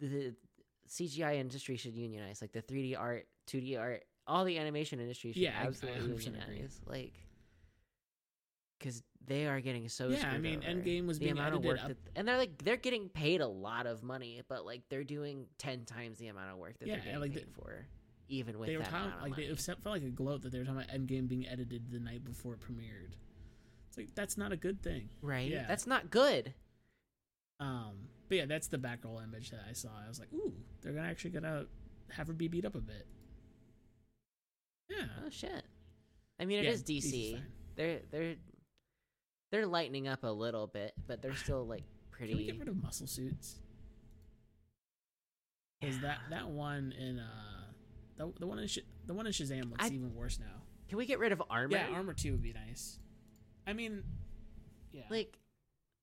the 0.00 0.34
CGI 0.88 1.36
industry 1.36 1.76
should 1.76 1.94
unionize. 1.94 2.40
Like 2.40 2.52
the 2.52 2.62
3D 2.62 2.98
art, 2.98 3.26
2D 3.46 3.78
art, 3.78 4.04
all 4.26 4.44
the 4.44 4.58
animation 4.58 5.00
industry 5.00 5.32
should 5.32 5.42
Yeah, 5.42 5.54
absolutely 5.60 6.14
100% 6.16 6.42
agree. 6.44 6.66
Like. 6.86 7.14
Because 8.78 9.02
they 9.26 9.46
are 9.46 9.60
getting 9.60 9.88
so 9.88 10.08
Yeah, 10.08 10.30
I 10.30 10.38
mean, 10.38 10.58
over. 10.58 10.68
Endgame 10.68 11.06
was 11.06 11.18
the 11.18 11.26
being 11.26 11.38
amount 11.38 11.54
of 11.56 11.64
work 11.64 11.80
up- 11.82 11.88
that, 11.88 11.96
and 12.14 12.28
they're 12.28 12.38
like 12.38 12.62
they're 12.62 12.76
getting 12.76 13.08
paid 13.08 13.40
a 13.40 13.46
lot 13.46 13.86
of 13.86 14.02
money, 14.04 14.40
but 14.48 14.64
like 14.64 14.82
they're 14.88 15.02
doing 15.04 15.46
ten 15.58 15.84
times 15.84 16.18
the 16.18 16.28
amount 16.28 16.52
of 16.52 16.58
work 16.58 16.78
that 16.78 16.86
Yeah, 16.86 16.94
they're 16.94 17.04
getting 17.04 17.20
like 17.20 17.34
the- 17.34 17.44
for, 17.60 17.86
even 18.28 18.58
with 18.58 18.68
they 18.68 18.76
were 18.76 18.84
that 18.84 18.90
talking 18.90 19.12
like 19.32 19.36
they, 19.36 19.52
felt 19.56 19.78
like 19.84 20.02
a 20.02 20.10
gloat 20.10 20.42
that 20.42 20.52
they 20.52 20.58
were 20.58 20.64
talking 20.64 20.80
about 20.82 20.94
endgame 20.94 21.26
being 21.28 21.46
edited 21.48 21.90
the 21.90 21.98
night 21.98 22.24
before 22.24 22.54
it 22.54 22.60
premiered 22.60 23.14
like 23.98 24.14
that's 24.14 24.36
not 24.38 24.52
a 24.52 24.56
good 24.56 24.82
thing 24.82 25.08
right? 25.22 25.50
yeah. 25.50 25.66
That's 25.68 25.86
not 25.86 26.10
good. 26.10 26.54
um 27.60 28.08
but 28.28 28.36
yeah 28.38 28.46
that's 28.46 28.68
the 28.68 28.78
Batgirl 28.78 29.22
image 29.24 29.50
that 29.50 29.60
i 29.68 29.72
saw 29.72 29.88
i 30.04 30.08
was 30.08 30.18
like 30.20 30.28
ooh 30.34 30.52
they're 30.82 30.92
gonna 30.92 31.08
actually 31.08 31.30
gonna 31.30 31.64
have 32.10 32.26
her 32.28 32.32
be 32.32 32.48
beat 32.48 32.64
up 32.64 32.74
a 32.74 32.80
bit 32.80 33.06
yeah 34.88 35.04
Oh 35.26 35.30
shit! 35.30 35.64
I 36.40 36.44
mean, 36.46 36.60
it 36.60 36.64
Yeah, 36.64 36.70
is 36.70 36.82
DC. 36.82 37.38
They're 37.76 38.00
they're 38.10 38.36
they're 39.52 39.66
lightening 39.66 40.08
up 40.08 40.24
a 40.24 40.28
little 40.32 40.66
bit, 40.66 40.92
but 41.06 41.20
they're 41.20 41.34
still 41.44 41.66
like 41.66 41.82
pretty. 42.10 42.32
can 42.32 42.38
we 42.38 42.46
get 42.46 42.58
rid 42.58 42.68
of 42.68 42.82
muscle 42.82 43.06
suits 43.06 43.56
Because 45.80 45.98
that 46.02 46.18
that 46.30 46.48
one 46.48 46.92
in 46.98 47.18
uh 47.18 47.64
the, 48.16 48.32
the 48.40 48.46
one 48.46 48.58
in 48.58 48.66
Sh- 48.66 48.78
the 49.06 49.12
one 49.14 49.26
in 49.26 49.32
Shazam 49.32 49.70
looks 49.70 49.84
I- 49.84 49.88
even 49.88 50.14
worse 50.14 50.38
now. 50.38 50.62
Can 50.88 50.96
we 50.96 51.04
get 51.04 51.18
rid 51.18 51.32
of 51.32 51.42
armor? 51.50 51.76
Yeah, 51.76 51.88
armor 51.92 52.14
two 52.14 52.32
would 52.32 52.42
be 52.42 52.54
nice. 52.54 52.98
I 53.68 53.74
mean, 53.74 54.02
yeah, 54.92 55.02
Like, 55.10 55.38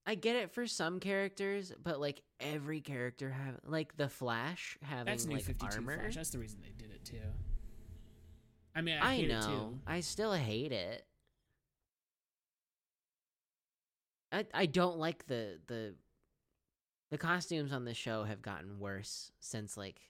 I 0.06 0.13
get 0.13 0.36
it 0.36 0.51
for 0.51 0.67
some 0.67 0.99
characters, 0.99 1.73
but 1.84 1.99
like 1.99 2.21
every 2.39 2.80
character 2.80 3.32
have 3.32 3.60
like 3.65 3.97
the 3.97 4.08
Flash 4.08 4.78
having 4.84 5.06
that's 5.06 5.25
new 5.25 5.36
like 5.36 5.43
Fifty 5.45 5.65
Two 5.67 5.78
armor. 5.78 5.99
Flash. 5.99 6.15
That's 6.15 6.30
the 6.30 6.38
reason 6.38 6.60
they 6.62 6.73
did 6.78 6.93
it 6.93 7.04
too. 7.04 7.17
I 8.75 8.82
mean, 8.82 8.97
I, 9.01 9.13
I 9.13 9.15
hate 9.15 9.32
it 9.32 9.34
know. 9.34 9.41
too. 9.41 9.80
I 9.88 10.01
still 10.01 10.34
hate 10.34 10.71
it. 10.71 11.08
I 14.32 14.45
I 14.54 14.65
don't 14.67 14.99
like 14.99 15.25
the 15.25 15.60
the 15.65 15.95
the 17.10 17.17
costumes 17.17 17.73
on 17.73 17.86
the 17.86 17.95
show 17.95 18.25
have 18.25 18.43
gotten 18.43 18.80
worse 18.80 19.32
since 19.39 19.75
like 19.75 20.01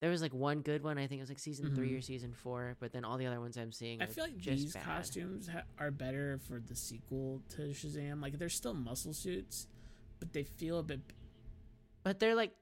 there 0.00 0.10
was 0.10 0.20
like 0.22 0.34
one 0.34 0.60
good 0.60 0.82
one 0.82 0.98
I 0.98 1.06
think 1.06 1.18
it 1.20 1.22
was 1.22 1.30
like 1.30 1.38
season 1.38 1.74
three 1.74 1.90
Mhm. 1.92 1.98
or 1.98 2.00
season 2.02 2.32
four, 2.34 2.76
but 2.80 2.92
then 2.92 3.04
all 3.04 3.16
the 3.16 3.26
other 3.26 3.40
ones 3.40 3.56
I'm 3.56 3.72
seeing 3.72 4.02
I 4.02 4.06
feel 4.06 4.24
like 4.24 4.36
just 4.36 4.62
these 4.64 4.74
bad. 4.74 4.84
costumes 4.84 5.48
ha- 5.48 5.62
are 5.78 5.90
better 5.90 6.38
for 6.38 6.60
the 6.60 6.76
sequel 6.76 7.42
to 7.50 7.62
Shazam. 7.70 8.20
Like 8.20 8.38
they're 8.38 8.48
still 8.48 8.74
muscle 8.74 9.12
suits, 9.14 9.66
but 10.20 10.32
they 10.32 10.44
feel 10.44 10.78
a 10.78 10.82
bit. 10.82 11.00
but 12.02 12.18
they're 12.20 12.34
like 12.36 12.54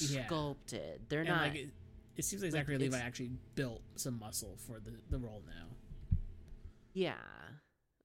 Yeah. 0.00 0.26
sculpted. 0.26 1.08
They're 1.08 1.20
and, 1.20 1.28
not. 1.28 1.42
Like, 1.48 1.54
it, 1.56 1.70
it 2.16 2.24
seems 2.24 2.42
like 2.42 2.50
Zachary 2.52 2.78
Levi 2.78 2.98
actually 2.98 3.30
built 3.54 3.82
some 3.96 4.18
muscle 4.18 4.56
for 4.56 4.80
the 4.80 4.92
the 5.10 5.18
role 5.18 5.42
now. 5.46 5.68
yeah, 6.94 7.14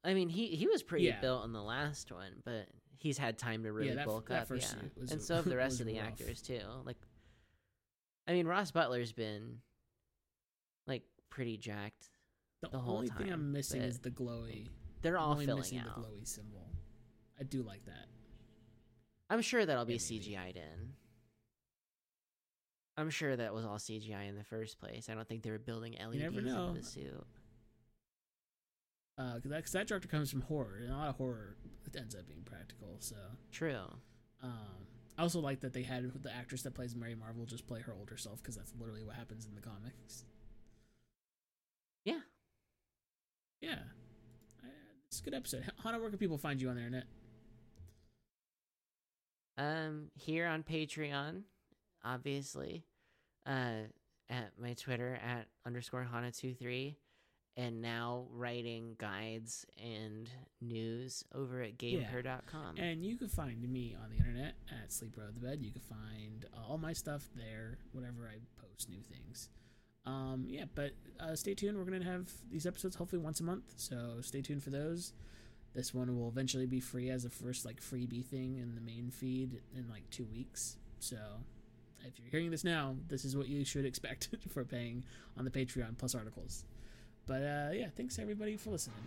I 0.03 0.13
mean 0.13 0.29
he 0.29 0.47
he 0.55 0.67
was 0.67 0.83
pretty 0.83 1.05
Yeah. 1.05 1.19
built 1.21 1.45
in 1.45 1.53
the 1.53 1.63
last 1.63 2.11
one, 2.11 2.41
but 2.43 2.67
he's 2.97 3.17
had 3.17 3.37
time 3.39 3.63
to 3.63 3.71
really 3.71 3.93
that 3.95 4.05
bulk 4.05 4.29
up. 4.29 4.47
Yeah, 4.49 4.57
and 4.99 5.11
a- 5.11 5.19
so 5.19 5.35
have 5.35 5.45
the 5.45 5.57
rest 5.57 5.79
of 5.81 5.87
the 5.87 5.97
rough. 5.97 6.07
actors 6.07 6.41
too. 6.41 6.61
Like, 6.85 6.97
I 8.27 8.33
mean 8.33 8.47
Ross 8.47 8.71
Butler's 8.71 9.11
been 9.11 9.59
like 10.87 11.03
pretty 11.29 11.57
jacked. 11.57 12.09
The, 12.61 12.69
the 12.69 12.77
only 12.79 13.07
thing 13.09 13.31
I'm 13.31 13.51
missing 13.51 13.81
is 13.81 13.99
the 13.99 14.11
glowy. 14.11 14.69
They're 15.01 15.17
I'm 15.17 15.23
all 15.23 15.35
filling 15.35 15.59
missing 15.59 15.79
out. 15.79 15.95
the 16.01 16.07
glowy 16.07 16.25
symbol. 16.27 16.69
I 17.39 17.43
do 17.43 17.61
like 17.63 17.85
that. 17.85 18.07
I'm 19.29 19.41
sure 19.41 19.65
that'll 19.65 19.85
be 19.85 19.93
Yeah. 19.95 19.99
CGI'd 19.99 20.55
in. 20.57 20.93
I'm 22.95 23.09
sure 23.09 23.35
that 23.35 23.53
was 23.53 23.65
all 23.65 23.77
CGI 23.77 24.29
in 24.29 24.35
the 24.37 24.43
first 24.43 24.77
place. 24.79 25.09
I 25.09 25.15
don't 25.15 25.27
think 25.27 25.41
they 25.43 25.49
were 25.51 25.57
building 25.59 25.93
LEDs 25.99 26.21
into 26.37 26.73
the 26.75 26.83
suit. 26.83 27.25
Uh 29.17 29.35
because 29.35 29.51
that, 29.51 29.63
'cause 29.63 29.71
that 29.73 29.87
director 29.87 30.07
comes 30.07 30.31
from 30.31 30.41
horror, 30.41 30.79
and 30.83 30.91
a 30.93 30.95
lot 30.97 31.09
of 31.09 31.15
horror 31.15 31.57
ends 31.97 32.15
up 32.15 32.27
being 32.27 32.43
practical. 32.43 32.95
So, 32.99 33.15
True. 33.51 33.85
um, 34.41 34.87
I 35.17 35.21
also 35.21 35.39
like 35.39 35.59
that 35.61 35.73
they 35.73 35.83
had 35.83 36.11
the 36.23 36.33
actress 36.33 36.63
that 36.63 36.73
plays 36.73 36.95
Mary 36.95 37.15
Marvel 37.15 37.45
just 37.45 37.67
play 37.67 37.81
her 37.81 37.93
older 37.97 38.17
self 38.17 38.41
because 38.41 38.55
that's 38.55 38.73
literally 38.79 39.03
what 39.03 39.15
happens 39.15 39.45
in 39.45 39.55
the 39.55 39.61
comics. 39.61 40.25
Yeah. 42.03 42.19
Yeah, 43.61 43.79
I, 44.61 44.67
it's 45.07 45.21
a 45.21 45.23
good 45.23 45.33
episode. 45.33 45.63
Hannah, 45.81 45.99
where 45.99 46.09
can 46.09 46.19
people 46.19 46.37
find 46.37 46.61
you 46.61 46.67
on 46.67 46.75
the 46.75 46.81
internet? 46.81 47.05
Um, 49.57 50.11
here 50.15 50.47
on 50.47 50.63
Patreon, 50.63 51.43
obviously, 52.03 52.83
uh, 53.45 53.87
at 54.29 54.51
my 54.59 54.73
Twitter 54.73 55.17
at 55.23 55.47
underscore 55.65 56.05
Hana23, 56.13 56.95
and 57.55 57.81
now 57.81 58.25
writing 58.31 58.95
guides 58.97 59.65
and 59.81 60.29
news 60.61 61.23
over 61.35 61.61
at 61.61 61.77
GameHer.com. 61.77 62.77
And 62.77 63.05
you 63.05 63.17
can 63.17 63.27
find 63.27 63.61
me 63.71 63.95
on 64.01 64.09
the 64.09 64.17
internet 64.17 64.55
at 64.71 64.91
Sleep 64.91 65.15
Row 65.17 65.25
the 65.33 65.39
Bed. 65.39 65.59
You 65.61 65.71
can 65.71 65.81
find 65.81 66.45
uh, 66.53 66.67
all 66.67 66.77
my 66.77 66.93
stuff 66.93 67.29
there 67.35 67.77
whenever 67.91 68.27
I 68.27 68.39
post 68.59 68.89
new 68.89 69.01
things. 69.01 69.49
Um, 70.05 70.45
yeah, 70.47 70.65
but 70.73 70.91
uh, 71.19 71.35
stay 71.35 71.53
tuned. 71.53 71.77
We're 71.77 71.85
gonna 71.85 72.03
have 72.03 72.29
these 72.51 72.65
episodes 72.65 72.95
hopefully 72.95 73.21
once 73.21 73.39
a 73.39 73.43
month, 73.43 73.73
so 73.77 74.17
stay 74.21 74.41
tuned 74.41 74.63
for 74.63 74.69
those. 74.69 75.13
This 75.73 75.93
one 75.93 76.15
will 76.17 76.27
eventually 76.27 76.65
be 76.65 76.79
free 76.79 77.09
as 77.09 77.25
a 77.25 77.29
first 77.29 77.65
like 77.65 77.81
freebie 77.81 78.25
thing 78.25 78.57
in 78.57 78.75
the 78.75 78.81
main 78.81 79.09
feed 79.11 79.61
in 79.75 79.89
like 79.89 80.09
two 80.09 80.25
weeks. 80.25 80.77
So 80.99 81.17
if 82.05 82.19
you're 82.19 82.29
hearing 82.29 82.51
this 82.51 82.63
now, 82.63 82.95
this 83.07 83.25
is 83.25 83.35
what 83.37 83.47
you 83.47 83.63
should 83.63 83.85
expect 83.85 84.29
for 84.49 84.65
paying 84.65 85.03
on 85.37 85.45
the 85.45 85.51
Patreon 85.51 85.97
plus 85.97 86.15
articles. 86.15 86.65
But 87.25 87.41
uh, 87.41 87.69
yeah, 87.73 87.87
thanks 87.95 88.19
everybody 88.19 88.57
for 88.57 88.71
listening. 88.71 88.97